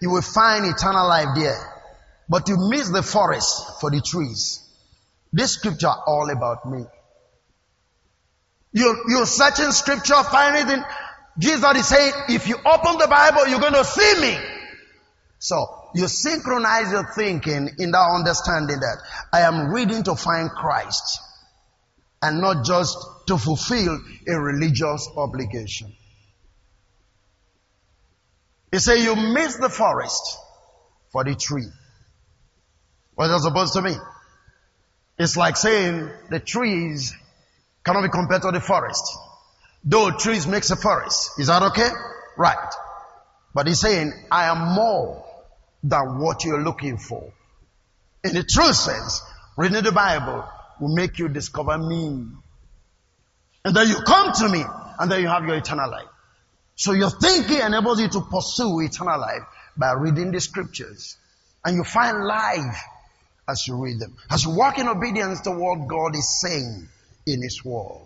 [0.00, 1.58] you will find eternal life there.
[2.28, 4.60] But you miss the forest for the trees.
[5.32, 6.84] This scripture all about me.
[8.72, 10.84] You, you're searching scripture, find anything.
[11.38, 14.38] Jesus is saying, if you open the Bible, you're going to see me.
[15.38, 18.98] So, you synchronize your thinking in that understanding that
[19.32, 21.20] I am reading to find Christ
[22.22, 22.96] and not just
[23.28, 25.92] to fulfill a religious obligation.
[28.74, 30.36] He said, you miss the forest
[31.12, 31.68] for the tree.
[33.14, 34.00] What is that supposed to mean?
[35.16, 37.14] It's like saying the trees
[37.84, 39.04] cannot be compared to the forest.
[39.84, 41.38] Though trees makes a forest.
[41.38, 41.88] Is that okay?
[42.36, 42.74] Right.
[43.54, 45.24] But he's saying, I am more
[45.84, 47.32] than what you're looking for.
[48.24, 49.22] In the true sense,
[49.56, 50.48] reading the Bible
[50.80, 52.26] will make you discover me.
[53.64, 54.64] And then you come to me,
[54.98, 56.08] and then you have your eternal life.
[56.76, 59.42] So your thinking enables you to pursue eternal life
[59.76, 61.16] by reading the scriptures.
[61.64, 62.82] And you find life
[63.48, 64.16] as you read them.
[64.30, 66.88] As you walk in obedience to what God is saying
[67.26, 68.00] in His Word.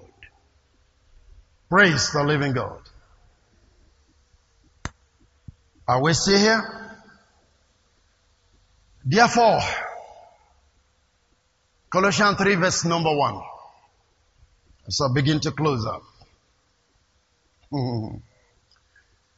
[1.68, 2.80] Praise the living God.
[5.86, 6.98] Are we still here?
[9.04, 9.60] Therefore,
[11.90, 13.40] Colossians 3 verse number 1.
[14.90, 16.02] So begin to close up.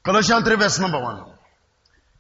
[0.03, 1.25] Colossians 3 verse number 1.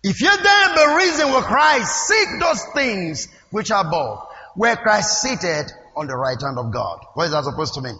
[0.02, 5.20] If you then be reason with Christ, seek those things which are above, where Christ
[5.20, 7.00] seated on the right hand of God.
[7.14, 7.98] What is that supposed to mean?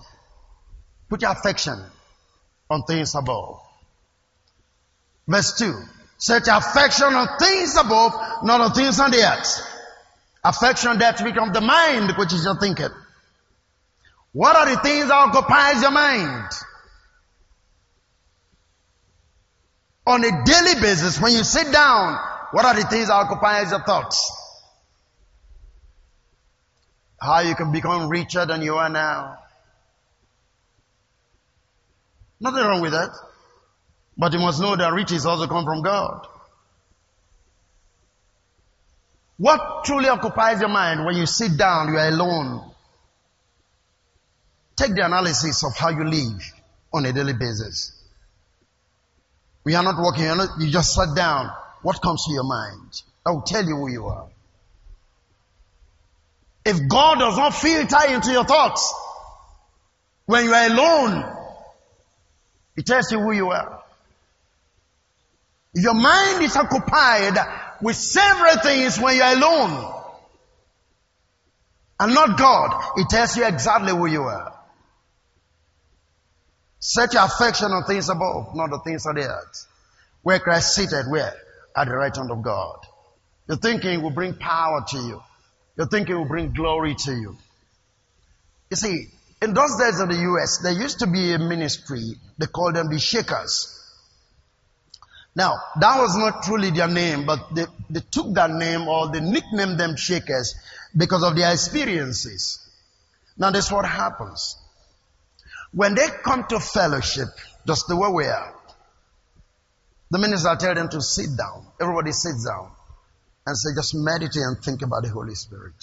[1.09, 1.79] Put your affection
[2.71, 3.61] on things above.
[5.27, 5.75] Verse 2.
[6.19, 8.13] Set your affection on things above,
[8.45, 9.67] not on things on the earth.
[10.45, 12.89] Affection that becomes the mind, which is your thinking.
[14.33, 16.51] What are the things that occupies your mind?
[20.11, 22.19] On a daily basis, when you sit down,
[22.51, 24.33] what are the things that occupy your thoughts?
[27.23, 29.39] How you can become richer than you are now.
[32.41, 33.11] Nothing wrong with that.
[34.19, 36.27] But you must know that riches also come from God.
[39.37, 42.69] What truly occupies your mind when you sit down, you are alone?
[44.75, 46.43] Take the analysis of how you live
[46.93, 48.00] on a daily basis.
[49.65, 51.51] We are not working, not, you just sat down.
[51.83, 53.03] What comes to your mind?
[53.25, 54.29] I will tell you who you are.
[56.65, 58.95] If God does not filter into your thoughts,
[60.27, 61.25] when you are alone,
[62.77, 63.83] He tells you who you are.
[65.75, 67.39] If your mind is occupied
[67.81, 69.95] with several things when you are alone,
[72.01, 74.50] and not God, it tells you exactly who you are.
[76.81, 79.67] Set your affection on things above, not the things of the earth.
[80.23, 81.35] Where Christ seated, where?
[81.77, 82.79] At the right hand of God.
[83.47, 85.23] Your thinking will bring power to you.
[85.77, 87.37] Your thinking will bring glory to you.
[88.71, 89.09] You see,
[89.43, 92.03] in those days in the US, there used to be a ministry,
[92.39, 93.77] they called them the Shakers.
[95.35, 99.21] Now, that was not truly their name, but they, they took that name or they
[99.21, 100.55] nicknamed them Shakers
[100.97, 102.59] because of their experiences.
[103.39, 104.57] Now, this is what happens.
[105.73, 107.29] When they come to fellowship,
[107.67, 108.55] just the way we are,
[110.11, 111.67] the minister tell them to sit down.
[111.81, 112.73] Everybody sits down
[113.47, 115.75] and say, just meditate and think about the Holy Spirit.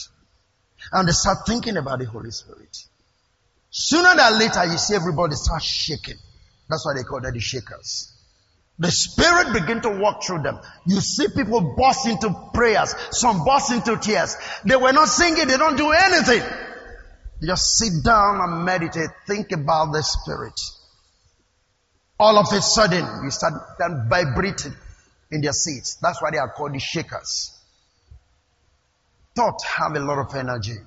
[0.91, 2.75] And they start thinking about the Holy Spirit.
[3.69, 6.17] Sooner than later, you see everybody start shaking.
[6.69, 8.13] That's why they call them the shakers.
[8.79, 10.59] The Spirit begin to walk through them.
[10.85, 14.35] You see people burst into prayers, some burst into tears.
[14.65, 16.43] They were not singing, they don't do anything.
[17.41, 20.59] Just sit down and meditate, think about the Spirit.
[22.19, 23.53] All of a sudden, you start
[24.09, 24.73] vibrating
[25.31, 25.97] in their seats.
[26.01, 27.53] That's why they are called the shakers.
[29.35, 30.77] Thought have a lot of energy.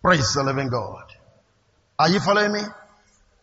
[0.00, 1.04] Praise the living God.
[1.98, 2.60] Are you following me?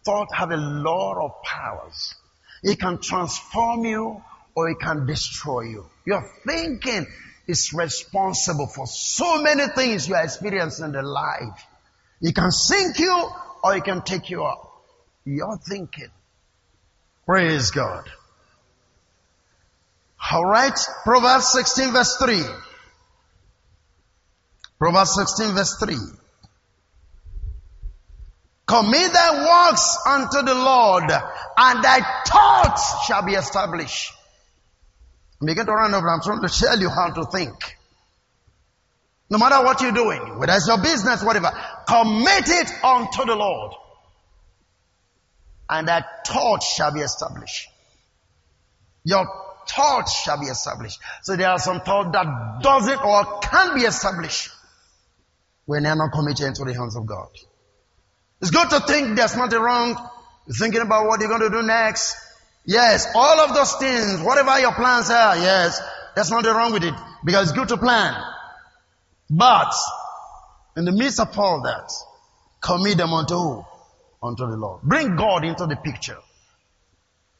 [0.06, 2.16] Thought have a lot of powers.
[2.64, 4.24] It can transform you
[4.56, 5.86] or it can destroy you.
[6.06, 7.08] Your thinking
[7.48, 11.66] is responsible for so many things you are experiencing in the life.
[12.22, 13.30] It can sink you
[13.64, 14.84] or it can take you up.
[15.26, 16.10] Your thinking.
[17.26, 18.10] Praise God.
[20.32, 22.44] Alright, Proverbs 16 verse 3.
[24.78, 25.96] Proverbs 16 verse 3.
[28.72, 31.12] Commit thy works unto the Lord,
[31.58, 34.14] and thy thoughts shall be established.
[35.44, 36.08] Begin to run over.
[36.08, 37.56] I'm trying to tell you how to think.
[39.30, 41.52] No matter what you're doing, whether it's your business, whatever,
[41.88, 43.74] commit it unto the Lord.
[45.70, 47.70] And that thought shall be established.
[49.04, 49.26] Your
[49.68, 51.00] thought shall be established.
[51.24, 54.50] So there are some thoughts that doesn't or can't be established
[55.66, 57.30] when they are not committed into the hands of God.
[58.42, 59.96] It's good to think there's nothing wrong
[60.60, 62.16] thinking about what you're going to do next.
[62.66, 65.82] Yes, all of those things, whatever your plans are, yes,
[66.16, 66.94] there's nothing wrong with it
[67.24, 68.14] because it's good to plan.
[69.30, 69.74] But
[70.78, 71.92] in the midst of all that,
[72.62, 73.66] commit them unto who?
[74.22, 74.84] Unto the Lord.
[74.84, 76.18] Bring God into the picture.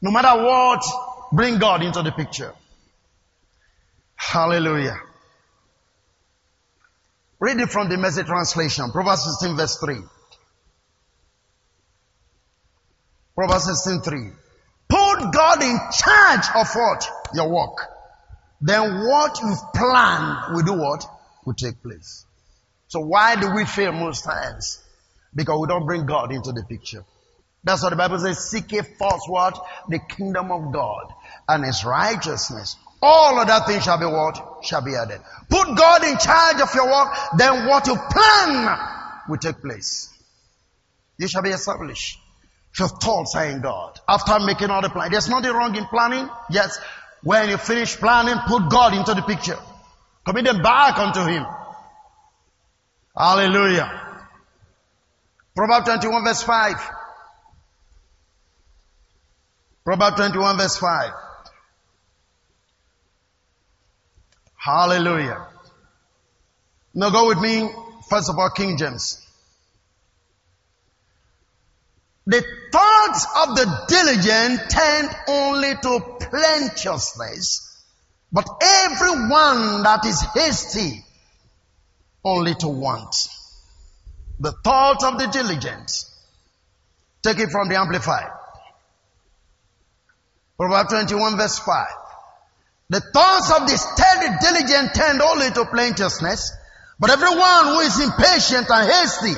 [0.02, 0.84] No matter what,
[1.32, 2.54] bring God into the picture.
[4.16, 4.98] Hallelujah.
[7.40, 9.96] Read it from the message translation, Proverbs 16 verse 3.
[13.36, 14.32] Proverbs 16 3.
[15.22, 17.10] Put God in charge of what?
[17.34, 17.88] Your work.
[18.60, 21.06] Then what you've planned will do what?
[21.46, 22.26] Will take place.
[22.88, 24.82] So why do we fail most times?
[25.36, 27.06] Because we don't bring God into the picture.
[27.64, 29.64] That's what the Bible says, seek ye first what?
[29.90, 31.14] The kingdom of God
[31.48, 32.76] and his righteousness.
[33.02, 34.64] All of that things shall be what?
[34.64, 35.22] Shall be added.
[35.50, 38.80] Put God in charge of your work, then what you plan
[39.30, 40.12] will take place.
[41.20, 42.18] You shall be established.
[42.78, 44.00] Your thoughts are in God.
[44.08, 45.12] After making all the plan.
[45.12, 46.30] There's nothing wrong in planning.
[46.50, 46.80] Yes.
[47.24, 49.58] When you finish planning, put God into the picture.
[50.26, 51.46] Commit them back unto Him.
[53.16, 54.02] Hallelujah.
[55.56, 56.76] Proverbs 21 verse 5.
[59.84, 61.12] Proverbs 21 verse 5.
[64.56, 65.48] Hallelujah.
[66.94, 67.70] Now go with me,
[68.10, 69.21] first of all, King James.
[72.28, 77.84] The thoughts of the diligent tend only to plenteousness,
[78.32, 81.04] but everyone that is hasty
[82.24, 83.16] only to want.
[84.40, 85.92] The thoughts of the diligent.
[87.24, 88.30] Take it from the Amplified.
[90.58, 91.88] Proverbs 21 verse 5.
[92.90, 96.52] The thoughts of the steady diligent tend only to plenteousness,
[97.00, 99.34] but everyone who is impatient and hasty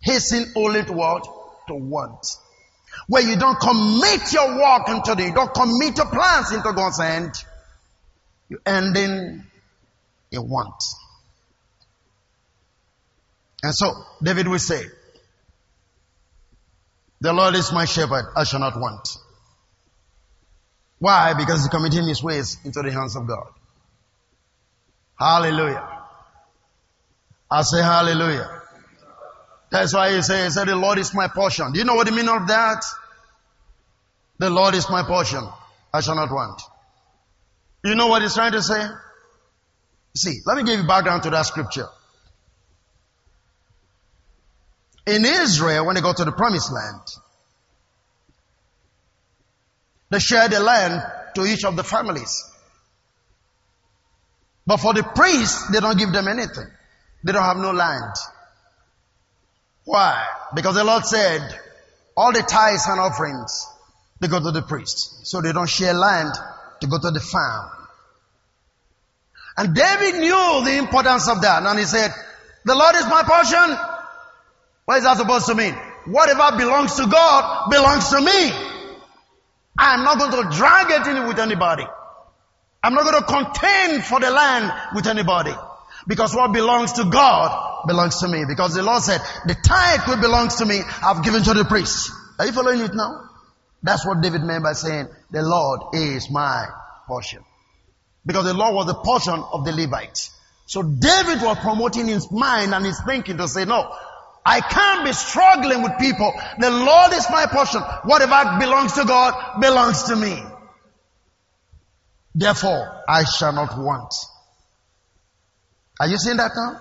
[0.00, 1.24] hasten only to what?
[1.68, 2.24] To want.
[3.08, 7.00] Where you don't commit your work into the, you don't commit your plans into God's
[7.00, 7.32] hand,
[8.48, 9.44] you end in
[10.34, 10.82] a want.
[13.62, 13.92] And so,
[14.22, 14.82] David will say,
[17.20, 19.08] the Lord is my shepherd, I shall not want.
[20.98, 21.34] Why?
[21.34, 23.48] Because he's committing his ways into the hands of God.
[25.18, 25.86] Hallelujah.
[27.50, 28.55] I say hallelujah.
[29.70, 31.72] That's why he says, he said, the Lord is my portion.
[31.72, 32.84] Do you know what the meaning of that?
[34.38, 35.42] The Lord is my portion.
[35.92, 36.60] I shall not want.
[37.84, 38.86] You know what he's trying to say?
[40.14, 41.88] See, let me give you background to that scripture.
[45.06, 47.00] In Israel, when they go to the promised land,
[50.10, 51.02] they share the land
[51.34, 52.42] to each of the families.
[54.66, 56.66] But for the priests, they don't give them anything.
[57.22, 58.14] They don't have no land.
[59.86, 60.26] Why?
[60.54, 61.40] Because the Lord said,
[62.16, 63.66] all the tithes and offerings,
[64.20, 65.26] they go to the priest.
[65.26, 66.34] So they don't share land
[66.80, 67.70] to go to the farm.
[69.56, 71.62] And David knew the importance of that.
[71.62, 72.12] And he said,
[72.64, 73.78] the Lord is my portion.
[74.86, 75.74] What is that supposed to mean?
[76.06, 78.50] Whatever belongs to God belongs to me.
[79.78, 81.86] I'm not going to drag it in with anybody.
[82.82, 85.54] I'm not going to contend for the land with anybody.
[86.06, 88.44] Because what belongs to God belongs to me.
[88.46, 92.10] Because the Lord said, the tithe which belongs to me, I've given to the priest.
[92.38, 93.28] Are you following it now?
[93.82, 96.66] That's what David meant by saying, the Lord is my
[97.06, 97.42] portion.
[98.24, 100.30] Because the Lord was the portion of the Levites.
[100.66, 103.92] So David was promoting his mind and his thinking to say, no,
[104.44, 106.32] I can't be struggling with people.
[106.58, 107.80] The Lord is my portion.
[108.04, 110.42] Whatever belongs to God belongs to me.
[112.34, 114.14] Therefore, I shall not want.
[115.98, 116.80] Are you seeing that now?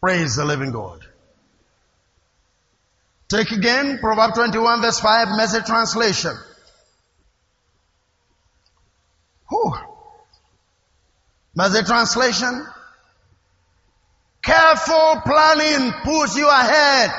[0.00, 1.00] Praise the living God.
[3.28, 6.32] Take again Proverbs 21 verse 5 message translation.
[9.48, 9.74] Whew.
[11.54, 12.66] Message translation.
[14.42, 17.10] Careful planning puts you ahead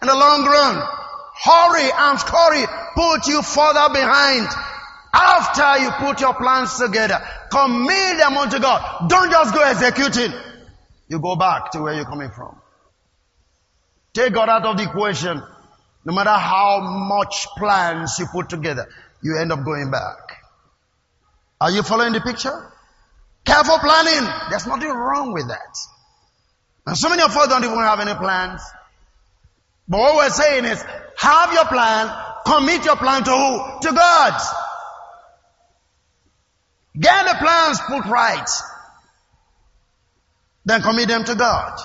[0.00, 0.82] in the long run.
[1.44, 2.64] Hurry and scurry
[2.94, 4.48] put you further behind.
[5.14, 9.08] After you put your plans together, commit them unto God.
[9.08, 10.32] Don't just go executing.
[11.08, 12.58] You go back to where you're coming from.
[14.14, 15.42] Take God out of the equation.
[16.04, 18.88] No matter how much plans you put together,
[19.22, 20.38] you end up going back.
[21.60, 22.72] Are you following the picture?
[23.44, 24.28] Careful planning.
[24.50, 25.78] There's nothing wrong with that.
[26.86, 28.62] And so many of us don't even have any plans.
[29.88, 30.82] But what we're saying is,
[31.18, 32.10] have your plan,
[32.46, 33.88] commit your plan to who?
[33.88, 34.40] To God.
[36.98, 38.48] Get the plans put right.
[40.64, 41.78] Then commit them to God.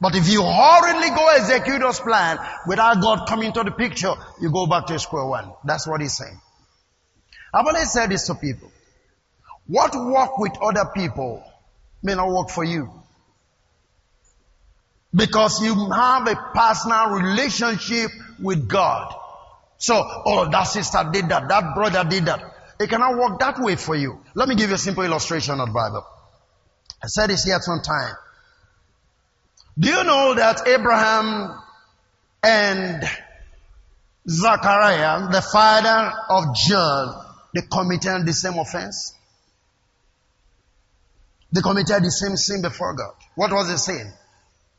[0.00, 4.50] But if you hurriedly go execute those plan without God coming to the picture, you
[4.52, 5.52] go back to square one.
[5.64, 6.38] That's what he's saying.
[7.52, 8.70] I've always said this to people.
[9.66, 11.42] What work with other people
[12.02, 12.90] may not work for you.
[15.14, 18.10] Because you have a personal relationship
[18.42, 19.14] with God.
[19.78, 19.94] So,
[20.26, 22.53] oh, that sister did that, that brother did that.
[22.80, 24.20] It cannot work that way for you.
[24.34, 26.04] Let me give you a simple illustration of the Bible.
[27.02, 28.14] I said this here at some time.
[29.78, 31.60] Do you know that Abraham
[32.42, 33.02] and
[34.28, 39.14] Zachariah, the father of John, they committed the same offense?
[41.52, 43.14] They committed the same sin before God.
[43.34, 44.12] What was the sin?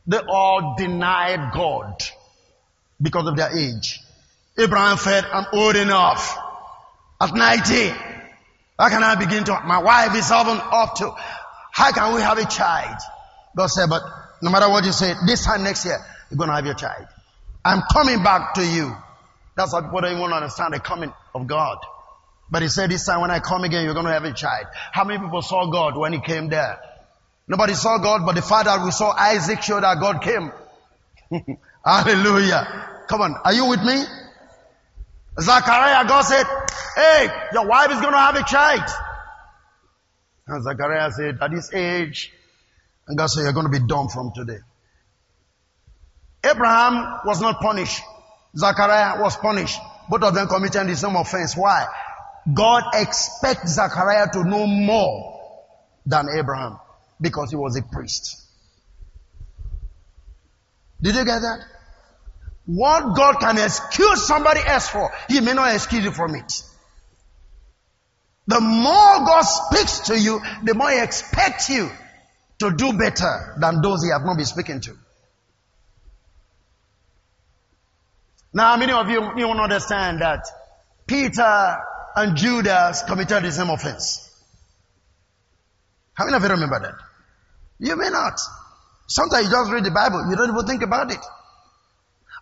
[0.07, 2.01] They all denied God
[3.01, 4.01] because of their age.
[4.57, 6.37] Abraham said, I'm old enough.
[7.21, 7.89] At 90,
[8.77, 11.13] how can I begin to, my wife is even up to,
[11.71, 12.97] how can we have a child?
[13.55, 14.01] God said, but
[14.41, 15.97] no matter what you say, this time next year,
[16.29, 17.07] you're going to have your child.
[17.63, 18.95] I'm coming back to you.
[19.55, 21.77] That's what people don't even understand the coming of God.
[22.51, 24.67] But he said this time when I come again, you're going to have a child.
[24.91, 26.79] How many people saw God when he came there?
[27.47, 30.51] Nobody saw God, but the father we saw Isaac show that God came.
[31.85, 32.89] Hallelujah.
[33.07, 33.35] Come on.
[33.43, 34.03] Are you with me?
[35.39, 36.45] Zachariah, God said,
[36.95, 38.89] hey, your wife is going to have a child.
[40.47, 42.31] And Zachariah said, at this age,
[43.07, 44.59] and God said, you're going to be dumb from today.
[46.43, 48.01] Abraham was not punished.
[48.55, 49.79] Zachariah was punished.
[50.09, 51.57] Both of them committed the same offense.
[51.57, 51.85] Why?
[52.53, 55.41] God expects Zachariah to know more
[56.05, 56.79] than Abraham
[57.19, 58.41] because he was a priest.
[61.01, 61.59] Did you get that?
[62.65, 66.63] What God can excuse somebody else for, He may not excuse you from it.
[68.47, 71.89] The more God speaks to you, the more He expects you
[72.59, 74.95] to do better than those He have not been speaking to.
[78.53, 80.45] Now, many of you, you won't understand that
[81.05, 81.77] Peter
[82.15, 84.21] and Judas committed the same offense.
[86.13, 86.95] How many of you remember that?
[87.79, 88.39] You may not.
[89.07, 91.19] Sometimes you just read the Bible, you don't even think about it.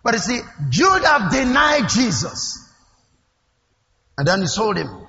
[0.04, 2.60] But you see, Judah denied Jesus.
[4.18, 5.06] And then he sold him.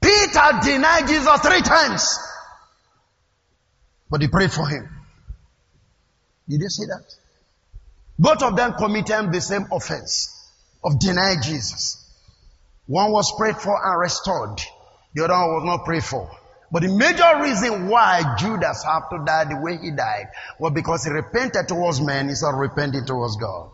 [0.00, 2.18] Peter denied Jesus three times.
[4.10, 4.88] But he prayed for him.
[6.48, 7.04] Did you see that?
[8.18, 10.52] Both of them committed the same offense
[10.84, 12.04] of denying Jesus.
[12.86, 14.60] One was prayed for and restored.
[15.14, 16.30] The other one was not prayed for
[16.70, 21.04] But the major reason why Judas had to die the way he died was because
[21.04, 23.70] he repented towards men instead of repenting towards God.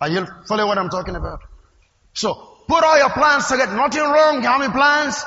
[0.00, 1.40] Are you following what I'm talking about?
[2.12, 2.34] So,
[2.68, 3.74] put all your plans together.
[3.74, 5.22] Nothing wrong having plans.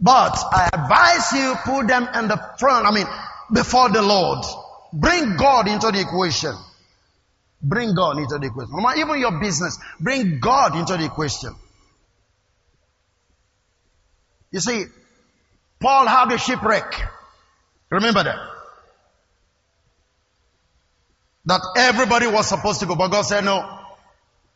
[0.00, 3.06] But I advise you put them in the front, I mean,
[3.52, 4.44] before the Lord.
[4.92, 6.54] Bring God into the equation.
[7.62, 8.72] Bring God into the equation.
[8.96, 11.54] Even your business, bring God into the equation.
[14.50, 14.84] You see,
[15.80, 16.94] Paul had a shipwreck.
[17.90, 18.38] Remember that.
[21.46, 23.78] That everybody was supposed to go, but God said, no,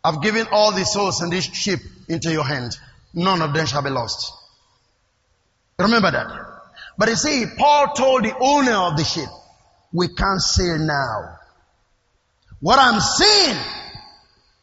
[0.05, 2.77] I've given all the souls in this ship into your hand.
[3.15, 4.33] None of them shall be lost.
[5.79, 6.27] Remember that.
[6.99, 9.29] But you see, Paul told the owner of the ship,
[9.93, 11.39] we can't sail now.
[12.61, 13.57] What I'm saying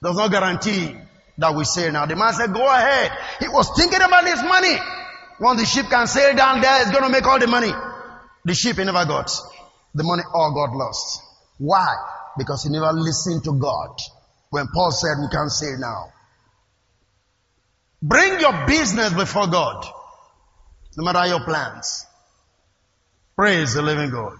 [0.01, 0.95] does not guarantee
[1.37, 2.05] that we sail now.
[2.05, 3.11] The man said, go ahead.
[3.39, 4.77] He was thinking about his money.
[5.39, 7.71] Once the ship can sail down there, it's going to make all the money.
[8.43, 9.31] The ship he never got.
[9.95, 11.21] The money all got lost.
[11.57, 11.87] Why?
[12.37, 13.97] Because he never listened to God.
[14.49, 16.11] When Paul said we can't sail now.
[18.01, 19.85] Bring your business before God.
[20.97, 22.05] No matter your plans.
[23.35, 24.37] Praise the living God.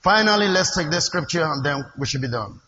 [0.00, 2.60] Finally, let's take this scripture and then we should be done.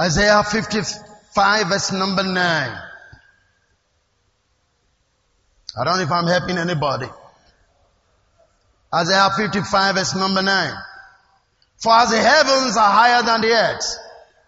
[0.00, 2.89] Isaiah 55 verse number 9.
[5.80, 7.06] I don't know if I'm helping anybody.
[8.94, 10.74] Isaiah 55 verse number 9.
[11.78, 13.96] For as the heavens are higher than the earth,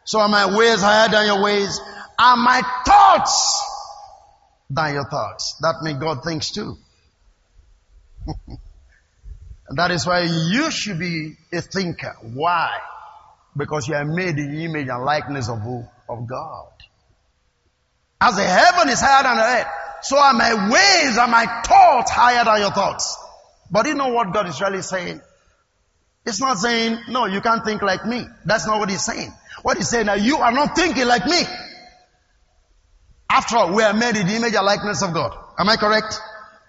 [0.05, 1.80] so are my ways higher than your ways,
[2.18, 3.62] and my thoughts
[4.68, 5.57] than your thoughts.
[5.62, 6.76] That means God thinks too.
[9.70, 12.14] that is why you should be a thinker.
[12.20, 12.76] Why?
[13.57, 15.61] Because you are made in the image and likeness of?
[16.09, 16.72] Of God.
[18.20, 22.11] As the heaven is higher than the earth, so are my ways and my thoughts
[22.11, 23.16] higher than your thoughts.
[23.70, 25.20] But you know what God is really saying?
[26.24, 28.24] It's not saying, no, you can't think like me.
[28.44, 29.32] That's not what he's saying.
[29.62, 31.40] What he's saying, now you are not thinking like me.
[33.30, 35.36] After all, we are made in the image and likeness of God.
[35.59, 36.20] Am I correct?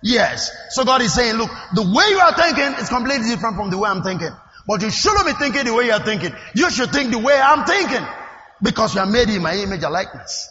[0.02, 0.50] Yes.
[0.70, 3.78] So God is saying, look, the way you are thinking is completely different from the
[3.78, 4.32] way I'm thinking.
[4.68, 6.34] But you shouldn't be thinking the way you are thinking.
[6.56, 8.06] You should think the way I'm thinking.
[8.62, 10.50] Because you are made in my image and likeness.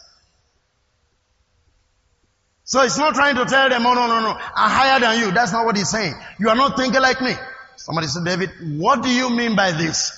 [2.65, 5.31] So it's not trying to tell them, oh no, no, no, I'm higher than you.
[5.31, 6.13] That's not what he's saying.
[6.39, 7.33] You are not thinking like me.
[7.75, 10.11] Somebody said, David, what do you mean by this?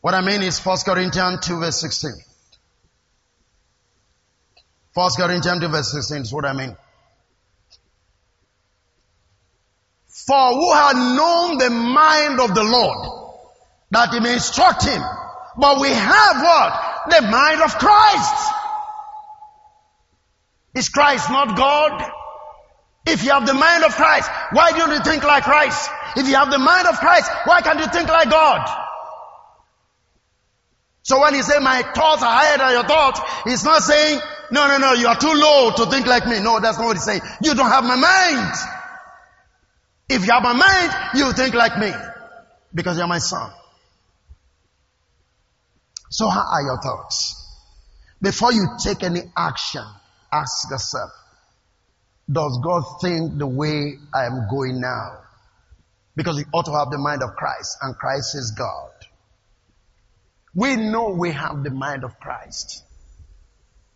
[0.00, 2.12] What I mean is 1 Corinthians 2 verse 16.
[4.94, 6.76] 1 Corinthians 2 verse 16 is what I mean.
[10.08, 13.40] For who had known the mind of the Lord
[13.90, 15.02] that he may instruct him.
[15.56, 17.10] But we have what?
[17.10, 18.52] The mind of Christ.
[20.74, 22.10] Is Christ not God?
[23.06, 25.90] If you have the mind of Christ, why don't you think like Christ?
[26.16, 28.66] If you have the mind of Christ, why can't you think like God?
[31.02, 34.20] So when he say my thoughts are higher than your thoughts, he's not saying,
[34.50, 36.40] no, no, no, you are too low to think like me.
[36.40, 37.20] No, that's not what he's saying.
[37.42, 38.54] You don't have my mind.
[40.08, 41.92] If you have my mind, you think like me.
[42.72, 43.50] Because you're my son.
[46.10, 47.40] So how are your thoughts?
[48.22, 49.84] Before you take any action,
[50.34, 51.10] ask yourself,
[52.30, 55.18] does God think the way I am going now?
[56.16, 58.90] Because we ought to have the mind of Christ, and Christ is God.
[60.54, 62.82] We know we have the mind of Christ.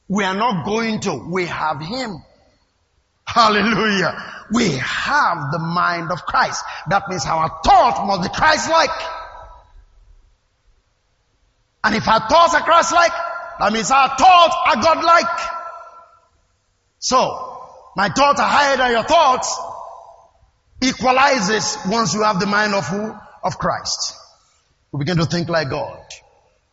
[0.09, 2.23] We are not going to, we have Him.
[3.25, 4.17] Hallelujah.
[4.53, 6.65] We have the mind of Christ.
[6.89, 8.91] That means our thought must be Christ-like.
[11.85, 13.13] And if our thoughts are Christ-like,
[13.61, 15.58] that means our thoughts are God-like.
[16.99, 17.59] So,
[17.97, 19.57] my thoughts are higher than your thoughts
[20.81, 23.15] equalizes once you have the mind of who?
[23.43, 24.15] Of Christ.
[24.93, 26.01] We begin to think like God.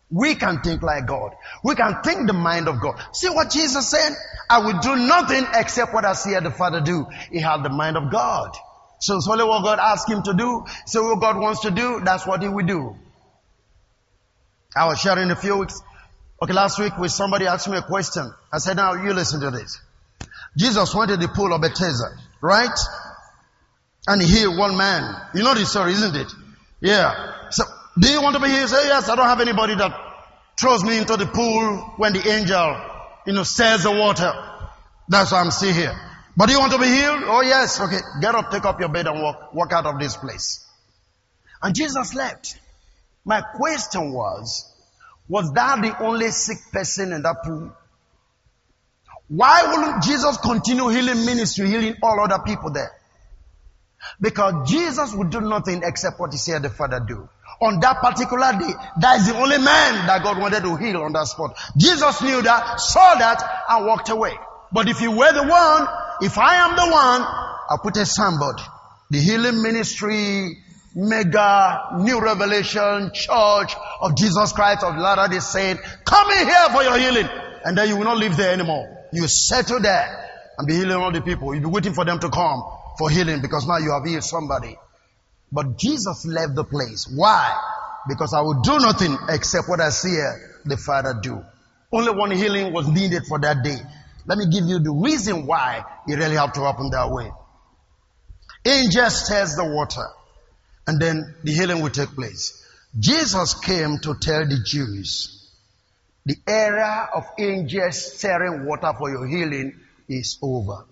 [0.09, 1.33] We can think like God.
[1.63, 2.99] We can think the mind of God.
[3.11, 4.13] See what Jesus said?
[4.49, 7.07] I will do nothing except what I see the Father do.
[7.31, 8.55] He had the mind of God.
[8.99, 10.65] So it's only what God asked him to do.
[10.85, 12.95] So what God wants to do, that's what he will do.
[14.75, 15.81] I was sharing a few weeks.
[16.41, 18.31] Okay, last week with somebody asked me a question.
[18.51, 19.79] I said, now you listen to this.
[20.57, 22.09] Jesus went to the pool of Bethesda,
[22.41, 22.77] right?
[24.07, 25.15] And he healed one man.
[25.33, 26.31] You know this story, isn't it?
[26.79, 27.49] Yeah.
[27.49, 27.63] So,
[27.99, 28.69] do you want to be healed?
[28.69, 29.91] Say, yes, I don't have anybody that
[30.59, 32.81] throws me into the pool when the angel,
[33.25, 34.31] you know, stirs the water.
[35.07, 35.93] That's why I'm still here.
[36.37, 37.23] But do you want to be healed?
[37.25, 37.79] Oh yes.
[37.79, 37.99] Okay.
[38.21, 40.65] Get up, take up your bed and walk, walk out of this place.
[41.61, 42.59] And Jesus left.
[43.23, 44.71] My question was,
[45.27, 47.71] was that the only sick person in that pool?
[49.27, 52.91] Why wouldn't Jesus continue healing ministry, healing all other people there?
[54.21, 57.27] Because Jesus would do nothing except what he said the Father do.
[57.61, 61.13] On that particular day, that is the only man that God wanted to heal on
[61.13, 61.57] that spot.
[61.77, 64.33] Jesus knew that, saw that, and walked away.
[64.71, 65.87] But if you were the one,
[66.21, 67.21] if I am the one,
[67.69, 68.59] I'll put a signboard.
[69.09, 70.57] The healing ministry,
[70.95, 76.83] mega, new revelation, church of Jesus Christ of Latter day Saint, come in here for
[76.83, 77.29] your healing.
[77.63, 79.04] And then you will not live there anymore.
[79.15, 81.53] You settle there and be healing all the people.
[81.53, 82.63] You'll be waiting for them to come
[82.97, 84.77] for healing because now you have healed somebody.
[85.51, 87.07] But Jesus left the place.
[87.07, 87.57] Why?
[88.09, 90.21] Because I will do nothing except what I see
[90.65, 91.41] the Father do.
[91.93, 93.77] Only one healing was needed for that day.
[94.25, 97.31] Let me give you the reason why it really had to happen that way.
[98.65, 100.05] Angel stirs the water
[100.87, 102.61] and then the healing will take place.
[102.99, 105.44] Jesus came to tell the Jews
[106.25, 110.85] the era of angels stirring water for your healing is over.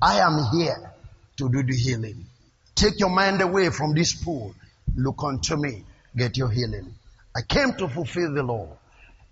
[0.00, 0.92] I am here
[1.38, 2.26] to do the healing.
[2.74, 4.54] Take your mind away from this pool.
[4.94, 5.84] Look unto me.
[6.14, 6.94] Get your healing.
[7.34, 8.68] I came to fulfill the law.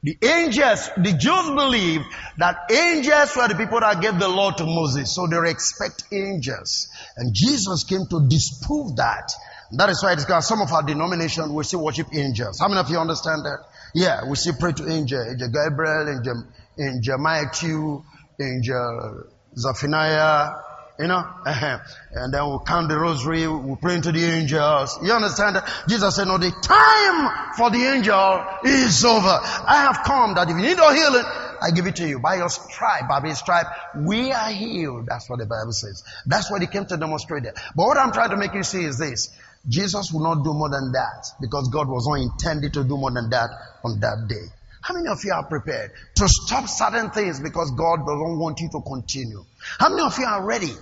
[0.02, 2.02] The angels, the Jews believe
[2.36, 5.14] that angels were the people that gave the law to Moses.
[5.14, 6.88] So they expect angels.
[7.16, 9.32] And Jesus came to disprove that.
[9.72, 12.60] That is why it's got some of our denomination we still worship angels.
[12.60, 13.64] How many of you understand that?
[13.94, 16.44] Yeah, we still pray to angel, angel Gabriel, angel,
[16.78, 18.02] angel Matthew,
[18.40, 19.24] angel
[19.56, 20.50] Zephaniah,
[20.98, 21.78] you know, uh-huh.
[22.12, 24.98] and then we'll count the rosary, we'll pray to the angels.
[25.02, 25.84] You understand that?
[25.88, 29.38] Jesus said, no, the time for the angel is over.
[29.40, 31.24] I have come that if you need a healing,
[31.62, 32.18] I give it to you.
[32.18, 33.66] By your stripe, by his stripe,
[33.96, 35.06] we are healed.
[35.06, 36.02] That's what the Bible says.
[36.26, 37.54] That's what he came to demonstrate there.
[37.76, 39.30] But what I'm trying to make you see is this.
[39.68, 43.10] Jesus will not do more than that because God was not intended to do more
[43.10, 43.48] than that
[43.82, 44.44] on that day.
[44.82, 48.68] How many of you are prepared to stop certain things because God doesn't want you
[48.72, 49.42] to continue?
[49.78, 50.72] How many of you are ready?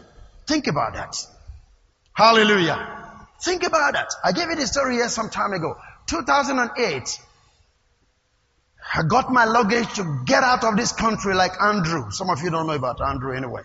[0.47, 1.16] Think about that.
[2.12, 3.28] Hallelujah.
[3.41, 4.11] Think about that.
[4.24, 5.76] I gave you the story here some time ago.
[6.09, 7.20] 2008.
[8.95, 12.11] I got my luggage to get out of this country like Andrew.
[12.11, 13.62] Some of you don't know about Andrew anyway.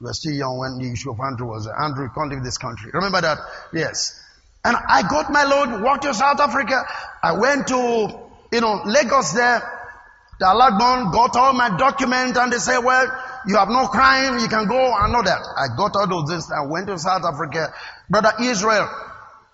[0.00, 1.80] We were still young when the issue of Andrew was there.
[1.80, 2.90] Andrew can't leave this country.
[2.92, 3.38] Remember that?
[3.72, 4.20] Yes.
[4.64, 6.84] And I got my load, walked to South Africa.
[7.22, 9.60] I went to you know, Lagos there,
[10.38, 13.06] the Alagbon got all my documents and they said, well,
[13.46, 14.92] you have no crime, you can go.
[14.92, 15.40] I know that.
[15.56, 16.50] I got all those things.
[16.50, 17.72] I went to South Africa.
[18.08, 18.88] Brother Israel,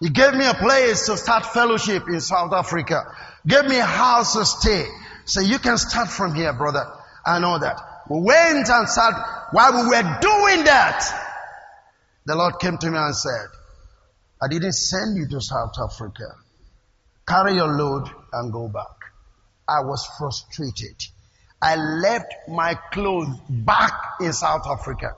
[0.01, 3.05] he gave me a place to start fellowship in South Africa.
[3.47, 4.87] Gave me a house to stay.
[5.25, 6.87] So you can start from here, brother.
[7.25, 7.81] I know that.
[8.11, 9.15] We went and sat.
[9.53, 11.03] While we were doing that,
[12.27, 13.47] the Lord came to me and said,
[14.45, 16.35] I didn't send you to South Africa.
[17.27, 18.85] Carry your load and go back.
[19.67, 21.03] I was frustrated.
[21.63, 25.17] I left my clothes back in South Africa.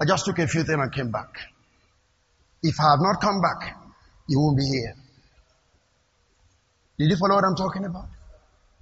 [0.00, 1.34] I just took a few things and came back.
[2.62, 3.76] If I have not come back,
[4.28, 4.94] you won't be here.
[6.96, 8.06] Did you follow what I'm talking about?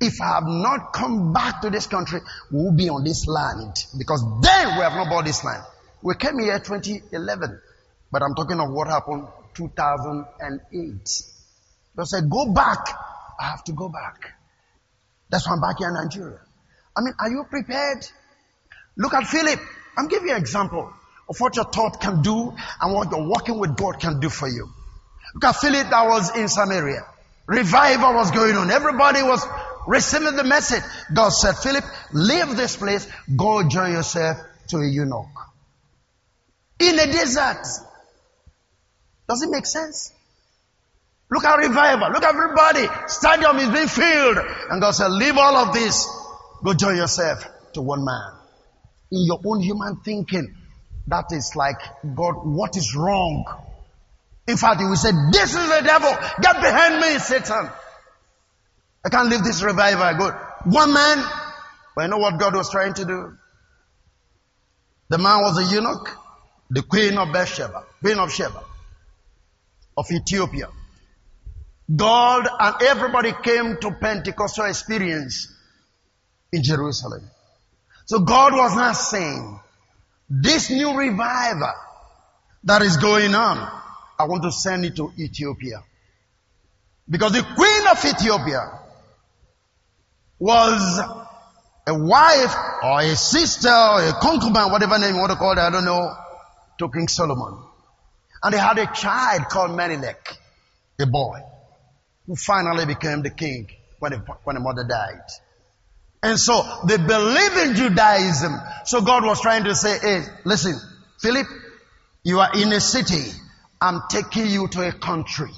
[0.02, 2.20] If I have not come back to this country,
[2.50, 3.74] we will be on this land.
[3.96, 5.62] Because then we have not bought this land.
[6.02, 7.58] We came here 2011.
[8.10, 11.22] But I'm talking of what happened 2008.
[11.94, 12.78] They said, go back.
[13.40, 14.32] I have to go back.
[15.30, 16.40] That's why I'm back here in Nigeria.
[16.96, 18.06] I mean, are you prepared?
[18.96, 19.60] Look at Philip.
[19.96, 20.92] I'm giving you an example
[21.28, 24.48] of what your thought can do and what your walking with God can do for
[24.48, 24.68] you.
[25.34, 27.06] Look at Philip that was in Samaria.
[27.46, 28.70] Revival was going on.
[28.70, 29.44] Everybody was
[29.86, 30.82] receiving the message.
[31.12, 33.08] God said, Philip, leave this place.
[33.34, 34.38] Go join yourself
[34.68, 35.26] to a eunuch.
[36.78, 37.66] In a desert.
[39.28, 40.12] Does it make sense?
[41.30, 42.10] Look at revival.
[42.10, 42.86] Look at everybody.
[43.06, 44.38] Stadium is being filled.
[44.70, 46.06] And God said, leave all of this.
[46.62, 48.32] Go join yourself to one man.
[49.10, 50.54] In your own human thinking,
[51.06, 51.78] that is like,
[52.14, 53.44] God, what is wrong?
[54.46, 56.10] In fact, he will say, this is the devil.
[56.40, 57.70] Get behind me, Satan.
[59.04, 60.02] I can't leave this revival.
[60.02, 60.30] I go,
[60.64, 61.24] one man.
[61.96, 63.36] But you know what God was trying to do?
[65.08, 66.08] The man was a eunuch,
[66.70, 68.62] the queen of Bathsheba, queen of Sheba,
[69.96, 70.68] of Ethiopia.
[71.94, 75.52] God and everybody came to Pentecostal experience
[76.52, 77.22] in Jerusalem.
[78.06, 79.60] So God was not saying,
[80.28, 81.72] this new revival
[82.64, 83.58] that is going on,
[84.18, 85.82] I want to send it to Ethiopia.
[87.08, 88.78] Because the queen of Ethiopia
[90.38, 91.00] was
[91.86, 95.58] a wife or a sister or a concubine, whatever name you want to call it,
[95.58, 96.14] I don't know,
[96.78, 97.71] to King Solomon.
[98.42, 100.36] And they had a child called Menelik,
[101.00, 101.38] a boy
[102.26, 103.68] who finally became the king
[103.98, 105.22] when, the, when the mother died.
[106.22, 108.54] And so they believe in Judaism.
[108.84, 110.78] So God was trying to say, hey, listen,
[111.20, 111.46] Philip,
[112.22, 113.32] you are in a city.
[113.80, 115.50] I'm taking you to a country.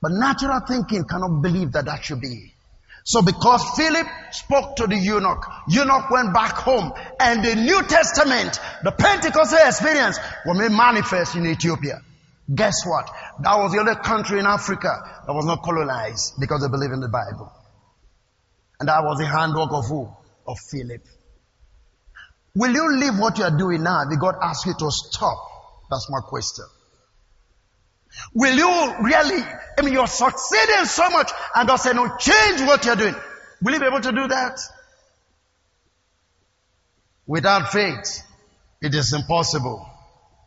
[0.00, 2.51] But natural thinking cannot believe that that should be.
[3.04, 8.60] So because Philip spoke to the eunuch, eunuch went back home and the New Testament,
[8.84, 12.00] the Pentecostal experience was made manifest in Ethiopia.
[12.52, 13.10] Guess what?
[13.40, 17.00] That was the only country in Africa that was not colonized because they believe in
[17.00, 17.50] the Bible.
[18.78, 20.08] And that was the handwork of who?
[20.46, 21.02] Of Philip.
[22.54, 25.38] Will you leave what you are doing now if God asks you to stop?
[25.90, 26.66] That's my question.
[28.34, 29.42] Will you really,
[29.78, 33.14] I mean, you're succeeding so much and God said, no, change what you're doing.
[33.62, 34.60] Will you be able to do that?
[37.26, 38.22] Without faith,
[38.80, 39.86] it is impossible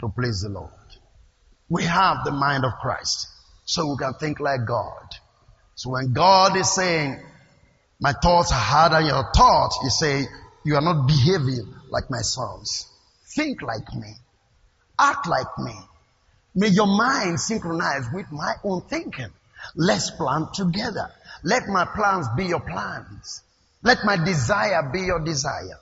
[0.02, 0.72] to please the Lord.
[1.70, 3.28] We have the mind of Christ,
[3.66, 5.08] so we can think like God.
[5.76, 7.20] So when God is saying,
[8.00, 10.26] my thoughts are harder than your thoughts, you say,
[10.64, 12.88] you are not behaving like my sons.
[13.36, 14.14] Think like me.
[15.00, 15.74] Act like me.
[16.56, 19.30] May your mind synchronize with my own thinking.
[19.76, 21.12] Let's plan together.
[21.44, 23.42] Let my plans be your plans.
[23.84, 25.80] Let my desire be your desire.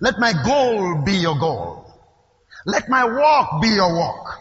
[0.00, 1.86] Let my goal be your goal.
[2.66, 4.40] Let my walk be your walk.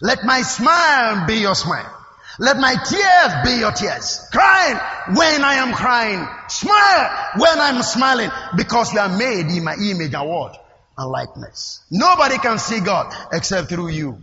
[0.00, 1.92] Let my smile be your smile.
[2.38, 4.28] Let my tears be your tears.
[4.30, 4.76] Crying
[5.16, 6.26] when I am crying.
[6.48, 8.30] Smile when I'm smiling.
[8.56, 10.62] Because we are made in my image and what?
[10.98, 11.82] And likeness.
[11.90, 14.18] Nobody can see God except through you.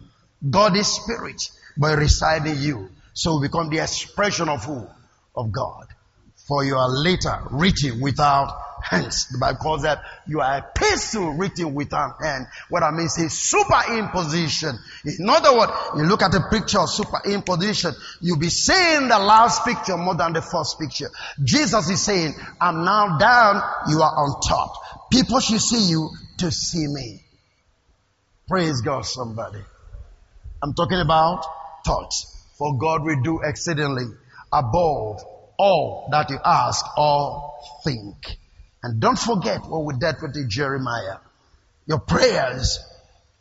[0.47, 2.89] God is spirit, but reside in you.
[3.13, 4.87] So become the expression of who?
[5.35, 5.87] Of God.
[6.47, 8.51] For you are later written without
[8.83, 9.27] hands.
[9.29, 12.47] The Bible calls that you are a epistle written without hand.
[12.69, 14.77] What I mean is superimposition.
[15.05, 19.63] In other words, you look at a picture of superimposition, you'll be seeing the last
[19.63, 21.09] picture more than the first picture.
[21.41, 25.09] Jesus is saying, I'm now down, you are on top.
[25.11, 27.23] People should see you to see me.
[28.49, 29.59] Praise God, somebody.
[30.63, 31.45] I'm talking about
[31.85, 32.41] thoughts.
[32.57, 34.05] For God will do exceedingly
[34.51, 35.21] above
[35.57, 37.53] all that you ask or
[37.83, 38.15] think.
[38.81, 41.17] And don't forget what we did with Jeremiah.
[41.85, 42.79] Your prayers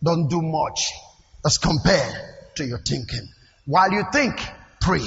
[0.03, 0.91] don't do much
[1.47, 2.13] as compared
[2.57, 3.29] to your thinking.
[3.67, 4.41] While you think,
[4.81, 5.07] pray.